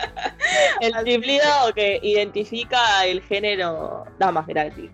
El 0.80 0.94
chiflido 1.04 1.72
que 1.74 2.00
identifica 2.02 3.04
el 3.06 3.22
género 3.22 4.04
damas 4.18 4.46
gratis. 4.46 4.90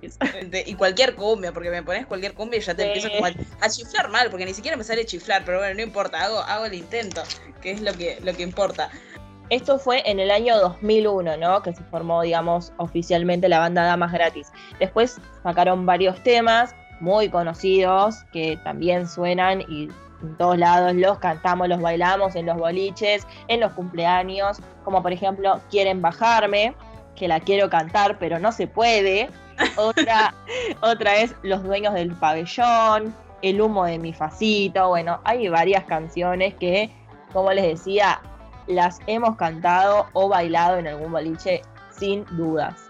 Y 0.67 0.75
cualquier 0.75 1.15
cumbia, 1.15 1.53
porque 1.53 1.71
me 1.71 1.83
pones 1.83 2.07
cualquier 2.07 2.35
cumbia 2.35 2.59
y 2.59 2.63
ya 2.63 2.75
te 2.75 2.87
empiezo 2.87 3.09
a, 3.61 3.69
chiflar 3.69 4.09
mal, 4.11 4.31
porque 4.31 4.45
ni 4.45 4.55
siquiera 4.55 4.77
me 4.77 4.85
sale 4.85 5.07
chiflar, 5.07 5.45
pero 5.45 5.59
bueno, 5.59 5.75
no 5.75 5.83
importa, 5.83 6.23
hago, 6.23 6.41
hago 6.41 6.67
el 6.67 6.75
intento, 6.75 7.23
que 7.61 7.71
es 7.71 7.81
lo 7.81 7.93
que, 7.95 8.19
lo 8.23 8.35
que 8.35 8.43
importa. 8.43 8.91
Esto 9.49 9.79
fue 9.79 10.03
en 10.11 10.19
el 10.19 10.31
año 10.33 10.57
2001, 10.59 11.37
¿no? 11.37 11.63
Que 11.63 11.73
se 11.73 11.83
formó, 11.85 12.23
digamos, 12.23 12.73
oficialmente 12.79 13.49
la 13.49 13.61
banda 13.61 13.85
Damas 13.85 14.13
Gratis. 14.13 14.49
Después 14.81 15.21
sacaron 15.45 15.87
varios 15.87 16.21
temas 16.25 16.75
muy 16.99 17.29
conocidos 17.29 18.25
que 18.33 18.59
también 18.65 19.07
suenan 19.07 19.61
y 19.69 19.89
en 20.23 20.37
todos 20.37 20.59
lados, 20.59 20.95
los 20.95 21.19
cantamos, 21.19 21.69
los 21.69 21.81
bailamos 21.81 22.37
en 22.37 22.47
los 22.47 22.57
boliches, 22.57 23.27
en 23.49 23.61
los 23.61 23.73
cumpleaños, 23.73 24.59
como 24.85 25.03
por 25.03 25.13
ejemplo 25.13 25.61
Quieren 25.71 26.03
bajarme, 26.03 26.75
que 27.15 27.29
la 27.29 27.41
quiero 27.41 27.69
cantar, 27.71 28.19
pero 28.19 28.39
no 28.39 28.53
se 28.53 28.67
puede. 28.67 29.29
Otra, 29.77 30.35
otra 30.83 31.17
es 31.17 31.35
Los 31.43 31.63
dueños 31.63 31.95
del 31.95 32.15
pabellón, 32.15 33.15
El 33.41 33.61
humo 33.61 33.87
de 33.87 33.99
mi 33.99 34.13
facito. 34.13 34.89
Bueno, 34.89 35.21
hay 35.25 35.49
varias 35.49 35.85
canciones 35.85 36.55
que, 36.55 36.91
como 37.33 37.53
les 37.53 37.65
decía, 37.65 38.21
las 38.67 38.99
hemos 39.07 39.37
cantado 39.37 40.07
o 40.13 40.29
bailado 40.29 40.77
en 40.77 40.89
algún 40.89 41.11
boliche 41.11 41.63
sin 41.91 42.27
dudas 42.37 42.86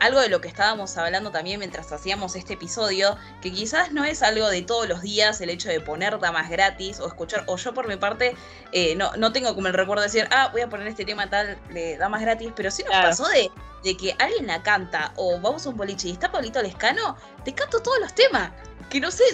algo 0.00 0.20
de 0.20 0.28
lo 0.28 0.40
que 0.40 0.48
estábamos 0.48 0.96
hablando 0.96 1.30
también 1.30 1.58
mientras 1.58 1.90
hacíamos 1.92 2.36
este 2.36 2.54
episodio, 2.54 3.16
que 3.40 3.52
quizás 3.52 3.92
no 3.92 4.04
es 4.04 4.22
algo 4.22 4.48
de 4.48 4.62
todos 4.62 4.88
los 4.88 5.02
días 5.02 5.40
el 5.40 5.50
hecho 5.50 5.68
de 5.68 5.80
poner 5.80 6.18
damas 6.18 6.50
gratis 6.50 7.00
o 7.00 7.06
escuchar, 7.06 7.44
o 7.46 7.56
yo 7.56 7.74
por 7.74 7.88
mi 7.88 7.96
parte 7.96 8.34
eh, 8.72 8.94
no, 8.96 9.12
no 9.16 9.32
tengo 9.32 9.54
como 9.54 9.68
el 9.68 9.74
recuerdo 9.74 10.02
de 10.02 10.08
decir, 10.08 10.28
ah, 10.30 10.48
voy 10.52 10.62
a 10.62 10.68
poner 10.68 10.86
este 10.86 11.04
tema 11.04 11.28
tal 11.28 11.58
de 11.72 11.96
damas 11.96 12.20
gratis, 12.20 12.52
pero 12.54 12.70
sí 12.70 12.84
nos 12.84 12.94
pasó 12.94 13.28
de, 13.28 13.50
de 13.84 13.96
que 13.96 14.14
alguien 14.18 14.46
la 14.46 14.62
canta 14.62 15.12
o 15.16 15.40
vamos 15.40 15.66
a 15.66 15.70
un 15.70 15.76
boliche 15.76 16.08
y 16.08 16.12
está 16.12 16.30
Pablito 16.30 16.62
Lescano, 16.62 17.16
te 17.44 17.52
canto 17.54 17.80
todos 17.80 17.98
los 18.00 18.14
temas. 18.14 18.50
Que 18.90 19.00
no 19.00 19.10
sé, 19.10 19.24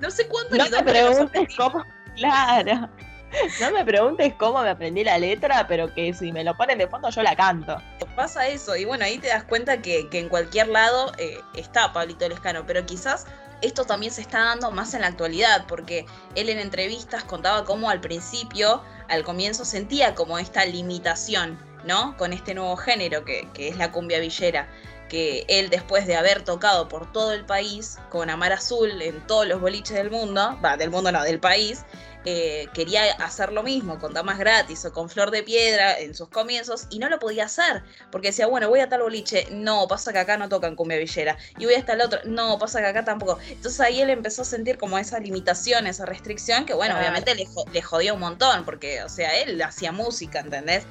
no 0.00 0.10
sé 0.10 0.26
cuándo 0.26 0.56
no 0.56 0.68
te 0.68 0.82
preguntes 0.82 1.56
cómo. 1.56 1.84
Claro. 2.16 2.88
No 3.60 3.70
me 3.70 3.84
preguntes 3.84 4.34
cómo 4.38 4.62
me 4.62 4.70
aprendí 4.70 5.04
la 5.04 5.18
letra, 5.18 5.66
pero 5.66 5.92
que 5.94 6.12
si 6.14 6.32
me 6.32 6.44
lo 6.44 6.56
ponen 6.56 6.78
de 6.78 6.86
fondo 6.86 7.10
yo 7.10 7.22
la 7.22 7.36
canto. 7.36 7.76
Pasa 8.16 8.46
eso, 8.46 8.76
y 8.76 8.84
bueno, 8.84 9.04
ahí 9.04 9.18
te 9.18 9.28
das 9.28 9.44
cuenta 9.44 9.80
que, 9.80 10.08
en 10.12 10.28
cualquier 10.28 10.68
lado 10.68 11.12
eh, 11.18 11.40
está 11.54 11.92
Pablito 11.92 12.28
Lescano, 12.28 12.64
pero 12.66 12.84
quizás 12.84 13.26
esto 13.62 13.84
también 13.84 14.12
se 14.12 14.20
está 14.20 14.44
dando 14.44 14.70
más 14.70 14.92
en 14.94 15.02
la 15.02 15.06
actualidad, 15.06 15.66
porque 15.66 16.04
él 16.34 16.48
en 16.48 16.58
entrevistas 16.58 17.24
contaba 17.24 17.64
cómo 17.64 17.88
al 17.90 18.00
principio, 18.00 18.82
al 19.08 19.22
comienzo, 19.22 19.64
sentía 19.64 20.14
como 20.14 20.38
esta 20.38 20.64
limitación, 20.64 21.58
¿no? 21.84 22.16
Con 22.16 22.32
este 22.32 22.54
nuevo 22.54 22.76
género 22.76 23.24
que, 23.24 23.48
que 23.54 23.68
es 23.68 23.76
la 23.76 23.92
cumbia 23.92 24.18
villera 24.18 24.68
que 25.12 25.44
él 25.48 25.68
después 25.68 26.06
de 26.06 26.16
haber 26.16 26.42
tocado 26.42 26.88
por 26.88 27.12
todo 27.12 27.32
el 27.32 27.44
país 27.44 27.98
con 28.08 28.30
Amar 28.30 28.54
Azul 28.54 29.02
en 29.02 29.20
todos 29.26 29.46
los 29.46 29.60
boliches 29.60 29.94
del 29.94 30.10
mundo, 30.10 30.58
va, 30.64 30.78
del 30.78 30.88
mundo 30.88 31.12
no, 31.12 31.22
del 31.22 31.38
país, 31.38 31.84
eh, 32.24 32.68
quería 32.72 33.12
hacer 33.14 33.52
lo 33.52 33.62
mismo 33.62 33.98
con 33.98 34.14
Damas 34.14 34.38
Gratis 34.38 34.84
o 34.84 34.92
con 34.92 35.08
Flor 35.08 35.30
de 35.30 35.42
Piedra 35.42 35.98
en 35.98 36.14
sus 36.14 36.28
comienzos 36.28 36.86
y 36.90 36.98
no 36.98 37.08
lo 37.08 37.18
podía 37.18 37.46
hacer 37.46 37.82
porque 38.10 38.28
decía, 38.28 38.46
bueno, 38.46 38.68
voy 38.68 38.80
a 38.80 38.88
tal 38.88 39.02
boliche, 39.02 39.48
no, 39.50 39.88
pasa 39.88 40.12
que 40.12 40.18
acá 40.18 40.36
no 40.36 40.48
tocan 40.48 40.76
cumbia 40.76 40.98
villera 40.98 41.36
y 41.58 41.64
voy 41.64 41.74
hasta 41.74 41.94
el 41.94 42.00
otro, 42.00 42.20
no, 42.24 42.58
pasa 42.58 42.80
que 42.80 42.86
acá 42.86 43.04
tampoco. 43.04 43.38
Entonces 43.48 43.80
ahí 43.80 44.00
él 44.00 44.10
empezó 44.10 44.42
a 44.42 44.44
sentir 44.44 44.78
como 44.78 44.98
esa 44.98 45.18
limitación, 45.18 45.86
esa 45.86 46.06
restricción 46.06 46.64
que, 46.64 46.74
bueno, 46.74 46.96
obviamente 46.96 47.34
le, 47.34 47.46
le, 47.72 47.82
jodió 47.82 48.14
un 48.14 48.20
montón 48.20 48.64
porque, 48.64 49.02
o 49.02 49.08
sea, 49.08 49.40
él 49.40 49.60
hacía 49.62 49.92
música, 49.92 50.40
¿entendés? 50.40 50.84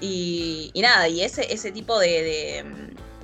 Y, 0.00 0.72
nada, 0.74 1.08
y 1.08 1.22
ese, 1.22 1.52
ese 1.52 1.70
tipo 1.70 1.98
de 1.98 2.64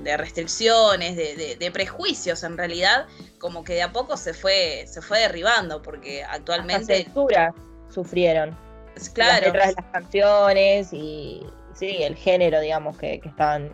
de 0.03 0.17
restricciones, 0.17 1.17
de, 1.17 1.71
prejuicios 1.73 2.43
en 2.43 2.57
realidad, 2.57 3.07
como 3.41 3.65
que 3.65 3.75
de 3.75 3.83
a 3.83 3.91
poco 3.91 4.17
se 4.17 4.35
fue, 4.35 4.85
se 4.87 5.03
fue 5.03 5.19
derribando, 5.19 5.83
porque 5.83 6.23
actualmente... 6.23 7.07
Hasta 7.09 7.53
sufrieron. 7.89 8.57
Claro. 9.15 9.33
Las 9.33 9.41
letras 9.41 9.69
de 9.69 9.75
las 9.83 9.93
canciones 9.93 10.93
y 10.93 11.43
sí, 11.75 12.03
el 12.03 12.15
género, 12.15 12.61
digamos, 12.61 12.97
que, 12.99 13.19
que 13.19 13.29
estaban 13.29 13.73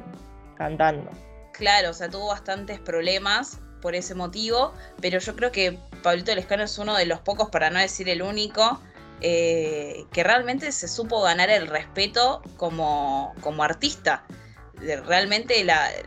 cantando. 0.57 1.11
Claro, 1.53 1.91
o 1.91 1.93
sea, 1.93 2.09
tuvo 2.09 2.29
bastantes 2.29 2.79
problemas 2.79 3.61
por 3.83 3.95
ese 3.95 4.15
motivo, 4.15 4.73
pero 5.01 5.19
yo 5.19 5.35
creo 5.37 5.53
que 5.53 5.79
Pablito 6.03 6.35
Lescano 6.35 6.63
es 6.63 6.79
uno 6.79 6.97
de 6.97 7.07
los 7.07 7.21
pocos, 7.21 7.51
para 7.51 7.69
no 7.69 7.79
decir 7.81 8.09
el 8.09 8.23
único, 8.23 8.81
eh, 9.21 10.05
que 10.13 10.23
realmente 10.23 10.71
se 10.71 10.87
supo 10.87 11.23
ganar 11.23 11.51
el 11.51 11.67
respeto 11.67 12.43
como, 12.57 13.35
como 13.41 13.65
artista 13.65 14.25
realmente 15.07 15.65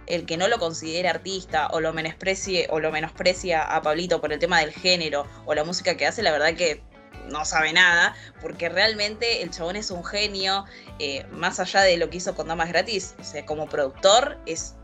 el 0.08 0.26
que 0.26 0.38
no 0.38 0.48
lo 0.48 0.60
considere 0.60 1.10
artista 1.10 1.68
o 1.72 1.80
lo 1.80 1.94
menosprecie 1.94 2.68
o 2.70 2.80
lo 2.80 2.92
menosprecia 2.92 3.64
a 3.64 3.82
Pablito 3.82 4.22
por 4.22 4.32
el 4.32 4.40
tema 4.40 4.60
del 4.60 4.72
género 4.72 5.26
o 5.46 5.54
la 5.54 5.64
música 5.64 5.98
que 5.98 6.06
hace, 6.06 6.22
la 6.22 6.32
verdad 6.32 6.54
que 6.56 6.82
no 7.30 7.46
sabe 7.46 7.74
nada, 7.74 8.16
porque 8.42 8.70
realmente 8.70 9.42
el 9.42 9.52
chabón 9.52 9.76
es 9.76 9.92
un 9.92 10.04
genio, 10.04 10.66
eh, 11.00 11.26
más 11.32 11.60
allá 11.60 11.82
de 11.82 11.98
lo 11.98 12.10
que 12.10 12.18
hizo 12.18 12.36
con 12.36 12.48
Damas 12.48 12.70
Gratis, 12.70 13.16
o 13.20 13.24
sea, 13.24 13.46
como 13.46 13.68
productor 13.68 14.38
es 14.46 14.76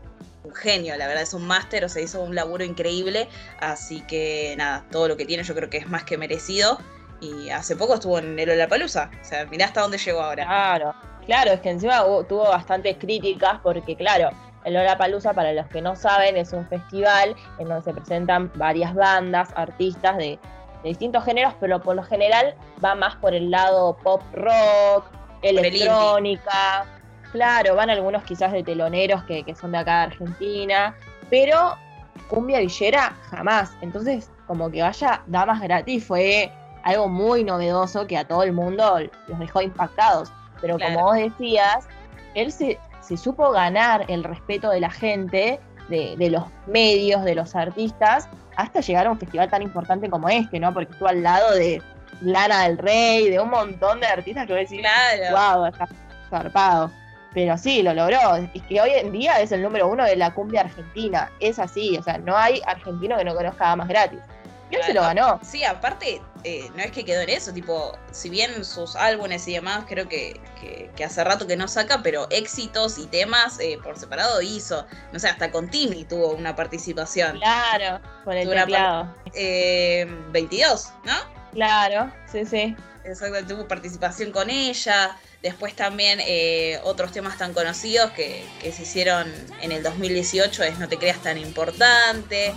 un 0.44 0.54
genio, 0.54 0.96
la 0.96 1.06
verdad 1.06 1.24
es 1.24 1.34
un 1.34 1.46
máster, 1.46 1.84
o 1.84 1.88
sea, 1.88 2.02
hizo 2.02 2.22
un 2.22 2.34
laburo 2.34 2.64
increíble, 2.64 3.28
así 3.60 4.00
que 4.02 4.54
nada, 4.56 4.84
todo 4.90 5.08
lo 5.08 5.16
que 5.16 5.26
tiene 5.26 5.42
yo 5.42 5.54
creo 5.54 5.68
que 5.68 5.78
es 5.78 5.88
más 5.88 6.04
que 6.04 6.16
merecido. 6.16 6.78
Y 7.18 7.48
hace 7.48 7.76
poco 7.76 7.94
estuvo 7.94 8.18
en 8.18 8.38
el 8.38 8.68
Palusa, 8.68 9.10
o 9.22 9.24
sea, 9.24 9.46
mirá 9.46 9.64
hasta 9.64 9.80
dónde 9.80 9.96
llegó 9.96 10.20
ahora. 10.20 10.44
Claro, 10.44 10.94
Claro, 11.26 11.52
es 11.52 11.60
que 11.60 11.70
encima 11.70 12.04
tuvo 12.28 12.44
bastantes 12.44 12.96
críticas 12.98 13.58
porque, 13.62 13.96
claro, 13.96 14.30
el 14.64 14.74
Lollapalooza, 14.74 15.32
para 15.32 15.52
los 15.52 15.66
que 15.66 15.82
no 15.82 15.94
saben, 15.96 16.36
es 16.36 16.52
un 16.52 16.66
festival 16.66 17.36
en 17.58 17.68
donde 17.68 17.84
se 17.84 17.92
presentan 17.92 18.50
varias 18.54 18.94
bandas, 18.94 19.50
artistas 19.54 20.16
de, 20.16 20.38
distintos 20.84 21.24
géneros, 21.24 21.54
pero 21.58 21.80
por 21.80 21.96
lo 21.96 22.02
general 22.04 22.54
va 22.84 22.94
más 22.94 23.16
por 23.16 23.34
el 23.34 23.50
lado 23.50 23.96
pop 24.02 24.22
rock, 24.32 25.04
electrónica. 25.42 26.86
Claro, 27.32 27.74
van 27.74 27.90
algunos 27.90 28.22
quizás 28.22 28.52
de 28.52 28.62
teloneros 28.62 29.24
que, 29.24 29.42
que 29.42 29.54
son 29.54 29.72
de 29.72 29.78
acá 29.78 29.98
de 29.98 30.04
Argentina, 30.04 30.96
pero 31.28 31.76
cumbia 32.28 32.60
villera 32.60 33.16
jamás. 33.30 33.72
Entonces, 33.80 34.30
como 34.46 34.70
que 34.70 34.82
vaya 34.82 35.22
damas 35.26 35.60
gratis 35.60 36.04
fue 36.04 36.52
algo 36.84 37.08
muy 37.08 37.42
novedoso 37.42 38.06
que 38.06 38.16
a 38.16 38.26
todo 38.26 38.44
el 38.44 38.52
mundo 38.52 39.00
los 39.26 39.38
dejó 39.38 39.60
impactados. 39.60 40.32
Pero 40.60 40.78
como 40.78 41.02
vos 41.02 41.16
decías, 41.16 41.86
él 42.34 42.52
se, 42.52 42.78
supo 43.16 43.50
ganar 43.50 44.04
el 44.08 44.24
respeto 44.24 44.70
de 44.70 44.80
la 44.80 44.90
gente, 44.90 45.60
de, 45.88 46.30
los 46.30 46.44
medios, 46.66 47.24
de 47.24 47.34
los 47.34 47.54
artistas, 47.54 48.28
hasta 48.56 48.80
llegar 48.80 49.06
a 49.06 49.10
un 49.10 49.18
festival 49.18 49.48
tan 49.50 49.62
importante 49.62 50.08
como 50.08 50.28
este, 50.28 50.58
¿no? 50.58 50.72
Porque 50.72 50.92
estuvo 50.92 51.08
al 51.08 51.22
lado 51.22 51.54
de 51.54 51.82
Lana 52.22 52.64
del 52.64 52.78
Rey, 52.78 53.30
de 53.30 53.38
un 53.38 53.50
montón 53.50 54.00
de 54.00 54.06
artistas 54.06 54.46
que 54.46 54.52
voy 54.52 54.60
a 54.60 54.62
decir, 54.62 54.80
claro. 54.80 55.58
wow, 55.58 55.66
está 55.66 55.88
zarpado. 56.30 56.90
Pero 57.34 57.58
sí, 57.58 57.82
lo 57.82 57.92
logró. 57.92 58.36
Es 58.54 58.62
que 58.62 58.80
hoy 58.80 58.92
en 58.94 59.12
día 59.12 59.40
es 59.40 59.52
el 59.52 59.62
número 59.62 59.88
uno 59.88 60.04
de 60.04 60.16
la 60.16 60.32
cumbia 60.32 60.62
argentina. 60.62 61.30
Es 61.38 61.58
así, 61.58 61.96
o 61.98 62.02
sea, 62.02 62.16
no 62.16 62.34
hay 62.34 62.62
argentino 62.66 63.18
que 63.18 63.24
no 63.24 63.34
conozca 63.34 63.76
más 63.76 63.88
gratis. 63.88 64.20
Él 64.70 64.80
se 64.84 64.94
lo 64.94 65.02
ganó. 65.02 65.40
Sí, 65.42 65.64
aparte, 65.64 66.20
eh, 66.44 66.68
no 66.74 66.82
es 66.82 66.90
que 66.90 67.04
quedó 67.04 67.20
en 67.20 67.30
eso, 67.30 67.52
tipo, 67.52 67.96
si 68.10 68.30
bien 68.30 68.64
sus 68.64 68.96
álbumes 68.96 69.46
y 69.48 69.54
demás 69.54 69.84
creo 69.88 70.08
que, 70.08 70.40
hace 71.04 71.24
rato 71.24 71.46
que 71.46 71.56
no 71.56 71.68
saca, 71.68 72.02
pero 72.02 72.26
éxitos 72.30 72.98
y 72.98 73.06
temas 73.06 73.60
eh, 73.60 73.78
por 73.82 73.98
separado 73.98 74.42
hizo. 74.42 74.86
No 75.12 75.18
sé, 75.18 75.28
hasta 75.28 75.50
con 75.50 75.68
Timmy 75.70 76.04
tuvo 76.04 76.32
una 76.32 76.56
participación. 76.56 77.38
Claro, 77.38 78.00
con 78.24 78.36
el 78.36 78.48
teclado. 78.48 79.14
Eh, 79.34 80.06
22, 80.30 80.92
¿no? 81.04 81.14
Claro, 81.52 82.12
sí, 82.30 82.44
sí. 82.44 82.76
Exacto, 83.04 83.46
tuvo 83.46 83.68
participación 83.68 84.32
con 84.32 84.50
ella. 84.50 85.16
Después 85.42 85.76
también 85.76 86.18
eh, 86.22 86.80
otros 86.82 87.12
temas 87.12 87.38
tan 87.38 87.54
conocidos 87.54 88.10
que, 88.12 88.44
que, 88.60 88.72
se 88.72 88.82
hicieron 88.82 89.32
en 89.60 89.70
el 89.70 89.82
2018 89.82 90.64
es 90.64 90.78
No 90.78 90.88
te 90.88 90.98
creas 90.98 91.22
tan 91.22 91.38
importante. 91.38 92.52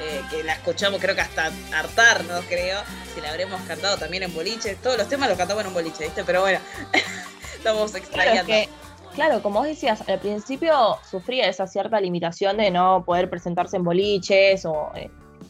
Eh, 0.00 0.22
que 0.30 0.42
la 0.42 0.54
escuchamos 0.54 1.00
creo 1.00 1.14
que 1.14 1.20
hasta 1.20 1.50
hartarnos, 1.74 2.44
creo, 2.48 2.80
si 3.14 3.20
la 3.20 3.30
habremos 3.30 3.60
cantado 3.62 3.96
también 3.96 4.22
en 4.22 4.34
boliche, 4.34 4.76
todos 4.76 4.98
los 4.98 5.08
temas 5.08 5.28
los 5.28 5.38
cantamos 5.38 5.62
en 5.62 5.68
un 5.68 5.74
boliche, 5.74 6.04
¿viste? 6.04 6.24
Pero 6.24 6.40
bueno, 6.40 6.58
estamos 7.56 7.94
extrañando. 7.94 8.44
Claro, 8.46 8.70
claro, 9.14 9.42
como 9.42 9.60
vos 9.60 9.68
decías, 9.68 10.08
al 10.08 10.18
principio 10.18 10.98
sufría 11.08 11.48
esa 11.48 11.66
cierta 11.66 12.00
limitación 12.00 12.56
de 12.56 12.70
no 12.70 13.04
poder 13.04 13.30
presentarse 13.30 13.76
en 13.76 13.84
boliches 13.84 14.64
o 14.64 14.92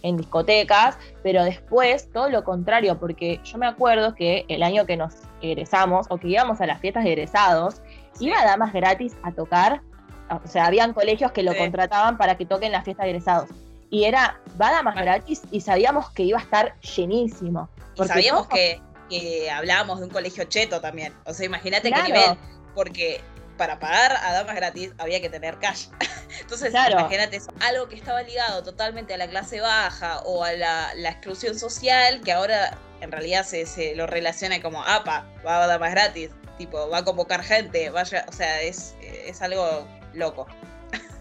en 0.02 0.16
discotecas, 0.16 0.98
pero 1.22 1.44
después 1.44 2.10
todo 2.12 2.28
lo 2.28 2.44
contrario, 2.44 2.98
porque 2.98 3.40
yo 3.44 3.58
me 3.58 3.66
acuerdo 3.66 4.14
que 4.14 4.44
el 4.48 4.62
año 4.62 4.86
que 4.86 4.96
nos 4.96 5.14
egresamos 5.40 6.06
o 6.10 6.18
que 6.18 6.28
íbamos 6.28 6.60
a 6.60 6.66
las 6.66 6.80
fiestas 6.80 7.04
de 7.04 7.12
egresados, 7.12 7.82
iba 8.20 8.40
a 8.40 8.44
damas 8.44 8.72
gratis 8.72 9.16
a 9.22 9.32
tocar, 9.32 9.82
o 10.30 10.48
sea, 10.48 10.66
habían 10.66 10.92
colegios 10.92 11.32
que 11.32 11.42
lo 11.42 11.56
contrataban 11.56 12.16
para 12.16 12.36
que 12.36 12.46
toquen 12.46 12.72
las 12.72 12.84
fiestas 12.84 13.04
de 13.04 13.10
egresados. 13.10 13.50
Y 13.92 14.04
era, 14.04 14.40
va 14.58 14.68
a 14.68 14.72
damas 14.72 14.94
gratis 14.94 15.42
y 15.50 15.60
sabíamos 15.60 16.08
que 16.12 16.22
iba 16.22 16.38
a 16.38 16.42
estar 16.42 16.80
llenísimo. 16.80 17.68
Porque 17.94 18.08
sabíamos 18.08 18.48
que, 18.48 18.80
que, 19.10 19.50
hablábamos 19.50 19.98
de 19.98 20.06
un 20.06 20.10
colegio 20.10 20.44
cheto 20.44 20.80
también. 20.80 21.12
O 21.26 21.34
sea, 21.34 21.44
imagínate 21.44 21.92
qué 21.92 22.02
nivel. 22.02 22.38
Porque 22.74 23.20
para 23.58 23.78
pagar 23.78 24.16
a 24.16 24.32
damas 24.32 24.56
gratis 24.56 24.92
había 24.96 25.20
que 25.20 25.28
tener 25.28 25.58
cash. 25.58 25.88
Entonces, 26.40 26.72
imagínate 26.72 27.42
algo 27.60 27.86
que 27.90 27.96
estaba 27.96 28.22
ligado 28.22 28.62
totalmente 28.62 29.12
a 29.12 29.18
la 29.18 29.28
clase 29.28 29.60
baja 29.60 30.20
o 30.20 30.42
a 30.42 30.54
la, 30.54 30.94
exclusión 31.10 31.58
social, 31.58 32.22
que 32.22 32.32
ahora 32.32 32.78
en 33.02 33.12
realidad 33.12 33.44
se, 33.44 33.66
se, 33.66 33.94
lo 33.94 34.06
relaciona 34.06 34.62
como, 34.62 34.82
apa, 34.84 35.26
va 35.46 35.64
a 35.64 35.66
damas 35.66 35.90
gratis, 35.90 36.30
tipo, 36.56 36.88
va 36.88 36.98
a 36.98 37.04
convocar 37.04 37.44
gente, 37.44 37.90
vaya, 37.90 38.24
o 38.26 38.32
sea, 38.32 38.62
es, 38.62 38.96
es 39.02 39.42
algo 39.42 39.86
loco. 40.14 40.46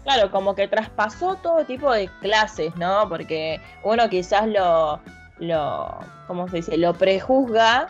Claro, 0.04 0.30
como 0.30 0.54
que 0.54 0.66
traspasó 0.66 1.36
todo 1.36 1.64
tipo 1.64 1.92
de 1.92 2.08
clases, 2.20 2.74
¿no? 2.76 3.08
Porque 3.08 3.60
uno 3.84 4.08
quizás 4.08 4.48
lo, 4.48 5.00
lo 5.38 5.98
¿cómo 6.26 6.48
se 6.48 6.56
dice? 6.56 6.76
Lo 6.76 6.92
prejuzga 6.94 7.86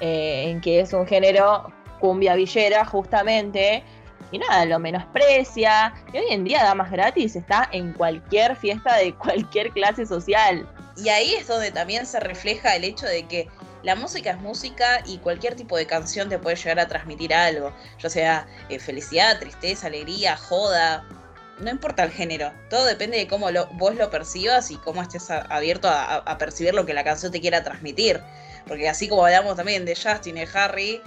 eh, 0.00 0.50
en 0.50 0.60
que 0.60 0.80
es 0.80 0.92
un 0.92 1.06
género 1.06 1.72
cumbia 2.00 2.34
villera, 2.34 2.84
justamente, 2.84 3.82
y 4.30 4.38
nada, 4.38 4.66
lo 4.66 4.78
menosprecia. 4.78 5.94
Y 6.12 6.18
hoy 6.18 6.24
en 6.30 6.44
día 6.44 6.62
Damas 6.62 6.90
Gratis 6.90 7.36
está 7.36 7.68
en 7.72 7.92
cualquier 7.92 8.56
fiesta 8.56 8.96
de 8.96 9.14
cualquier 9.18 9.70
clase 9.70 10.04
social. 10.04 10.68
Y 10.96 11.08
ahí 11.08 11.34
es 11.34 11.46
donde 11.46 11.70
también 11.70 12.04
se 12.04 12.20
refleja 12.20 12.76
el 12.76 12.84
hecho 12.84 13.06
de 13.06 13.26
que 13.26 13.48
la 13.82 13.94
música 13.96 14.30
es 14.30 14.40
música 14.40 15.02
y 15.06 15.18
cualquier 15.18 15.54
tipo 15.54 15.76
de 15.76 15.86
canción 15.86 16.28
te 16.28 16.38
puede 16.38 16.56
llegar 16.56 16.80
a 16.80 16.88
transmitir 16.88 17.34
algo, 17.34 17.72
ya 17.98 18.08
sea 18.08 18.46
eh, 18.68 18.78
felicidad, 18.78 19.38
tristeza, 19.38 19.88
alegría, 19.88 20.36
joda, 20.36 21.06
no 21.58 21.70
importa 21.70 22.04
el 22.04 22.10
género, 22.10 22.52
todo 22.70 22.84
depende 22.84 23.16
de 23.16 23.28
cómo 23.28 23.50
lo, 23.50 23.66
vos 23.72 23.94
lo 23.94 24.10
percibas 24.10 24.70
y 24.70 24.76
cómo 24.76 25.02
estés 25.02 25.30
abierto 25.30 25.88
a, 25.88 26.38
percibir 26.38 26.74
lo 26.74 26.84
que 26.84 26.94
la 26.94 27.04
canción 27.04 27.32
te 27.32 27.40
quiera 27.40 27.62
transmitir. 27.62 28.20
Porque 28.66 28.88
así 28.88 29.08
como 29.08 29.26
hablamos 29.26 29.56
también 29.56 29.84
de 29.84 29.94
Justin 29.94 30.38
y 30.38 30.44
Harry, 30.54 31.02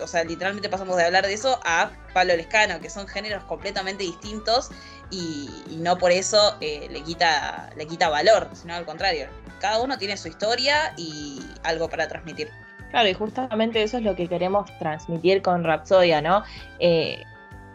o 0.00 0.06
sea, 0.08 0.24
literalmente 0.24 0.68
pasamos 0.68 0.96
de 0.96 1.04
hablar 1.04 1.24
de 1.24 1.34
eso 1.34 1.60
a 1.64 1.90
Pablo 2.12 2.34
Lescano, 2.36 2.80
que 2.80 2.90
son 2.90 3.06
géneros 3.06 3.44
completamente 3.44 4.02
distintos 4.02 4.70
y, 5.10 5.48
no 5.78 5.98
por 5.98 6.10
eso 6.10 6.56
eh, 6.60 6.88
le, 6.90 7.02
quita, 7.02 7.70
le 7.76 7.86
quita 7.86 8.08
valor, 8.08 8.48
sino 8.54 8.74
al 8.74 8.84
contrario. 8.84 9.28
Cada 9.60 9.80
uno 9.80 9.98
tiene 9.98 10.16
su 10.16 10.28
historia 10.28 10.94
y 10.96 11.40
algo 11.62 11.88
para 11.88 12.08
transmitir. 12.08 12.50
Claro, 12.90 13.08
y 13.08 13.14
justamente 13.14 13.82
eso 13.82 13.98
es 13.98 14.02
lo 14.02 14.16
que 14.16 14.28
queremos 14.28 14.70
transmitir 14.78 15.42
con 15.42 15.64
Rapsodia, 15.64 16.20
¿no? 16.20 16.44
Eh, 16.78 17.22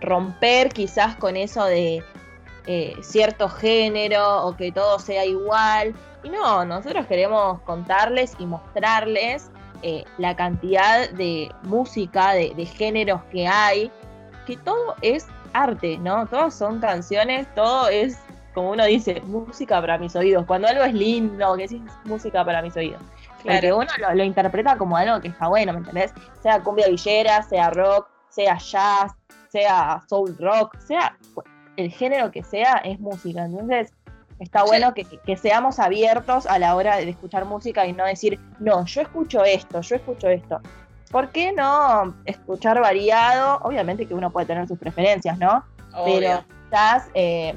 romper 0.02 0.70
quizás 0.70 1.16
con 1.16 1.38
eso 1.38 1.64
de 1.66 2.04
eh, 2.68 2.96
cierto 3.02 3.50
género 3.50 4.46
o 4.46 4.56
que 4.56 4.72
todo 4.72 5.00
sea 5.00 5.26
igual, 5.26 5.96
y 6.24 6.30
no, 6.30 6.66
nosotros 6.66 7.06
queremos 7.08 7.60
contarles 7.62 8.34
y 8.38 8.46
mostrarles 8.46 9.50
eh, 9.82 10.04
la 10.18 10.36
cantidad 10.36 11.10
de 11.10 11.52
música, 11.64 12.34
de, 12.34 12.66
géneros 12.66 13.22
que 13.32 13.48
hay, 13.48 13.92
que 14.46 14.58
todo 14.58 14.96
es 15.02 15.28
arte, 15.54 15.98
¿no? 15.98 16.28
Todos 16.28 16.54
son 16.54 16.80
canciones, 16.80 17.48
todo 17.56 17.90
es, 17.90 18.20
como 18.54 18.72
uno 18.72 18.86
dice, 18.86 19.22
música 19.22 19.82
para 19.82 19.98
mis 19.98 20.16
oídos. 20.16 20.46
Cuando 20.46 20.68
algo 20.68 20.84
es 20.84 20.94
lindo, 20.94 21.58
que 21.58 21.68
sí 21.68 21.82
es 21.84 22.10
música 22.10 22.46
para 22.46 22.62
mis 22.62 22.76
oídos. 22.78 23.02
Claro. 23.42 23.58
Porque 23.58 23.74
uno 23.74 23.92
lo, 23.98 24.16
lo, 24.16 24.24
interpreta 24.24 24.78
como 24.78 24.96
algo 24.98 25.20
que 25.20 25.30
está 25.30 25.48
bueno, 25.48 25.74
¿me 25.74 25.80
entendés? 25.80 26.14
Sea 26.44 26.62
cumbia 26.62 26.88
villera, 26.88 27.42
sea 27.42 27.72
rock, 27.72 28.08
sea 28.30 28.58
jazz, 28.60 29.14
sea 29.52 30.02
soul 30.08 30.36
rock, 30.40 30.78
sea 30.80 31.18
el 31.78 31.92
género 31.92 32.32
que 32.32 32.44
sea, 32.44 32.78
es 32.84 33.00
música. 33.00 33.46
Entonces, 33.46 33.94
Está 34.42 34.64
bueno 34.64 34.92
que, 34.96 35.38
seamos 35.38 35.78
abiertos 35.78 36.48
a 36.48 36.58
la 36.58 36.76
hora 36.76 36.98
de 36.98 37.08
escuchar 37.08 37.46
música 37.46 37.86
y 37.86 37.94
no 37.94 38.06
decir, 38.06 38.40
no, 38.60 38.84
yo 38.88 39.02
escucho 39.02 39.44
esto, 39.44 39.82
yo 39.82 39.96
escucho 39.98 40.30
esto. 40.30 40.60
¿Por 41.12 41.30
qué 41.30 41.52
no 41.52 42.16
escuchar 42.26 42.82
variado? 42.82 43.60
Obviamente 43.62 44.08
que 44.08 44.16
uno 44.16 44.32
puede 44.32 44.48
tener 44.48 44.68
sus 44.68 44.80
preferencias, 44.80 45.38
¿no? 45.38 45.64
Pero 46.06 46.44
quizás 46.66 47.08
eh, 47.14 47.54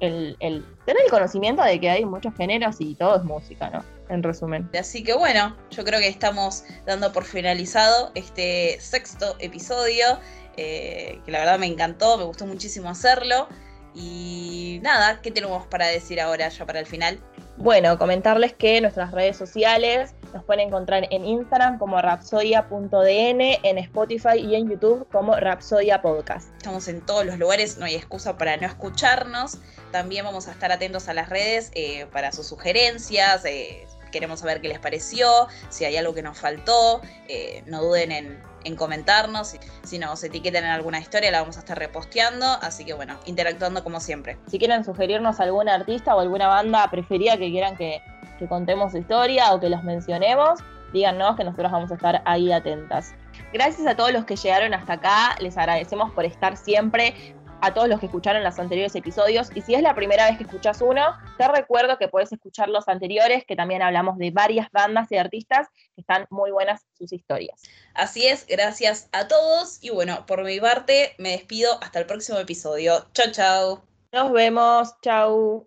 el, 0.00 0.36
tener 0.40 1.02
el 1.04 1.10
conocimiento 1.10 1.62
de 1.62 1.78
que 1.78 1.88
hay 1.88 2.04
muchos 2.04 2.34
géneros 2.34 2.80
y 2.80 2.96
todo 2.96 3.14
es 3.14 3.22
música, 3.22 3.70
¿no? 3.70 3.84
En 4.08 4.22
resumen. 4.22 4.68
Así 4.78 5.02
que 5.02 5.14
bueno, 5.14 5.56
yo 5.70 5.84
creo 5.84 6.00
que 6.00 6.08
estamos 6.08 6.64
dando 6.86 7.12
por 7.12 7.24
finalizado 7.24 8.12
este 8.14 8.78
sexto 8.80 9.36
episodio, 9.38 10.20
eh, 10.56 11.20
que 11.24 11.30
la 11.32 11.38
verdad 11.40 11.58
me 11.58 11.66
encantó, 11.66 12.18
me 12.18 12.24
gustó 12.24 12.46
muchísimo 12.46 12.90
hacerlo. 12.90 13.48
Y 13.94 14.80
nada, 14.82 15.20
¿qué 15.22 15.30
tenemos 15.30 15.66
para 15.66 15.86
decir 15.86 16.20
ahora 16.20 16.48
ya 16.48 16.66
para 16.66 16.80
el 16.80 16.86
final? 16.86 17.20
Bueno, 17.56 17.96
comentarles 17.98 18.52
que 18.52 18.80
nuestras 18.80 19.12
redes 19.12 19.36
sociales 19.36 20.14
nos 20.32 20.42
pueden 20.44 20.66
encontrar 20.66 21.06
en 21.10 21.24
Instagram 21.24 21.78
como 21.78 22.02
rapsodia.dn, 22.02 23.40
en 23.62 23.78
Spotify 23.78 24.38
y 24.38 24.56
en 24.56 24.68
YouTube 24.68 25.06
como 25.12 25.36
Rapsodia 25.36 26.02
Podcast. 26.02 26.48
Estamos 26.56 26.88
en 26.88 27.00
todos 27.00 27.24
los 27.24 27.38
lugares, 27.38 27.78
no 27.78 27.86
hay 27.86 27.94
excusa 27.94 28.36
para 28.36 28.56
no 28.56 28.66
escucharnos. 28.66 29.58
También 29.92 30.24
vamos 30.24 30.48
a 30.48 30.50
estar 30.50 30.72
atentos 30.72 31.08
a 31.08 31.14
las 31.14 31.28
redes 31.28 31.70
eh, 31.74 32.06
para 32.12 32.32
sus 32.32 32.48
sugerencias. 32.48 33.44
Eh, 33.44 33.86
queremos 34.10 34.40
saber 34.40 34.60
qué 34.60 34.68
les 34.68 34.80
pareció, 34.80 35.46
si 35.70 35.84
hay 35.84 35.96
algo 35.96 36.12
que 36.12 36.22
nos 36.22 36.36
faltó. 36.36 37.02
Eh, 37.28 37.62
no 37.66 37.82
duden 37.82 38.10
en 38.10 38.42
en 38.64 38.76
comentarnos. 38.76 39.56
Si 39.82 39.98
nos 39.98 40.22
etiquetan 40.24 40.64
en 40.64 40.70
alguna 40.70 40.98
historia, 40.98 41.30
la 41.30 41.40
vamos 41.40 41.56
a 41.56 41.60
estar 41.60 41.78
reposteando. 41.78 42.46
Así 42.62 42.84
que 42.84 42.94
bueno, 42.94 43.18
interactuando 43.26 43.84
como 43.84 44.00
siempre. 44.00 44.38
Si 44.48 44.58
quieren 44.58 44.84
sugerirnos 44.84 45.40
algún 45.40 45.68
artista 45.68 46.14
o 46.14 46.20
alguna 46.20 46.48
banda 46.48 46.88
preferida 46.90 47.36
que 47.36 47.50
quieran 47.50 47.76
que, 47.76 48.02
contemos 48.48 48.94
historia 48.94 49.54
o 49.54 49.60
que 49.60 49.70
los 49.70 49.82
mencionemos, 49.84 50.60
díganos 50.92 51.34
que 51.34 51.44
nosotros 51.44 51.72
vamos 51.72 51.90
a 51.90 51.94
estar 51.94 52.20
ahí 52.26 52.52
atentas. 52.52 53.14
Gracias 53.54 53.86
a 53.86 53.96
todos 53.96 54.12
los 54.12 54.26
que 54.26 54.36
llegaron 54.36 54.74
hasta 54.74 54.94
acá, 54.94 55.34
les 55.40 55.56
agradecemos 55.56 56.12
por 56.12 56.26
estar 56.26 56.58
siempre 56.58 57.34
a 57.64 57.72
todos 57.72 57.88
los 57.88 57.98
que 57.98 58.06
escucharon 58.06 58.44
los 58.44 58.58
anteriores 58.58 58.94
episodios. 58.94 59.50
Y 59.54 59.62
si 59.62 59.74
es 59.74 59.82
la 59.82 59.94
primera 59.94 60.26
vez 60.28 60.36
que 60.36 60.44
escuchas 60.44 60.82
uno, 60.82 61.16
te 61.38 61.48
recuerdo 61.48 61.96
que 61.98 62.08
puedes 62.08 62.30
escuchar 62.30 62.68
los 62.68 62.88
anteriores, 62.88 63.44
que 63.46 63.56
también 63.56 63.80
hablamos 63.80 64.18
de 64.18 64.30
varias 64.30 64.70
bandas 64.70 65.10
y 65.10 65.16
artistas 65.16 65.68
que 65.94 66.02
están 66.02 66.26
muy 66.30 66.50
buenas 66.50 66.84
sus 66.92 67.12
historias. 67.12 67.62
Así 67.94 68.26
es, 68.26 68.46
gracias 68.46 69.08
a 69.12 69.28
todos. 69.28 69.78
Y 69.82 69.90
bueno, 69.90 70.26
por 70.26 70.44
mi 70.44 70.60
parte, 70.60 71.14
me 71.18 71.30
despido 71.30 71.82
hasta 71.82 72.00
el 72.00 72.06
próximo 72.06 72.38
episodio. 72.38 73.06
Chao, 73.14 73.32
chao. 73.32 73.84
Nos 74.12 74.32
vemos. 74.32 74.94
Chao. 75.00 75.66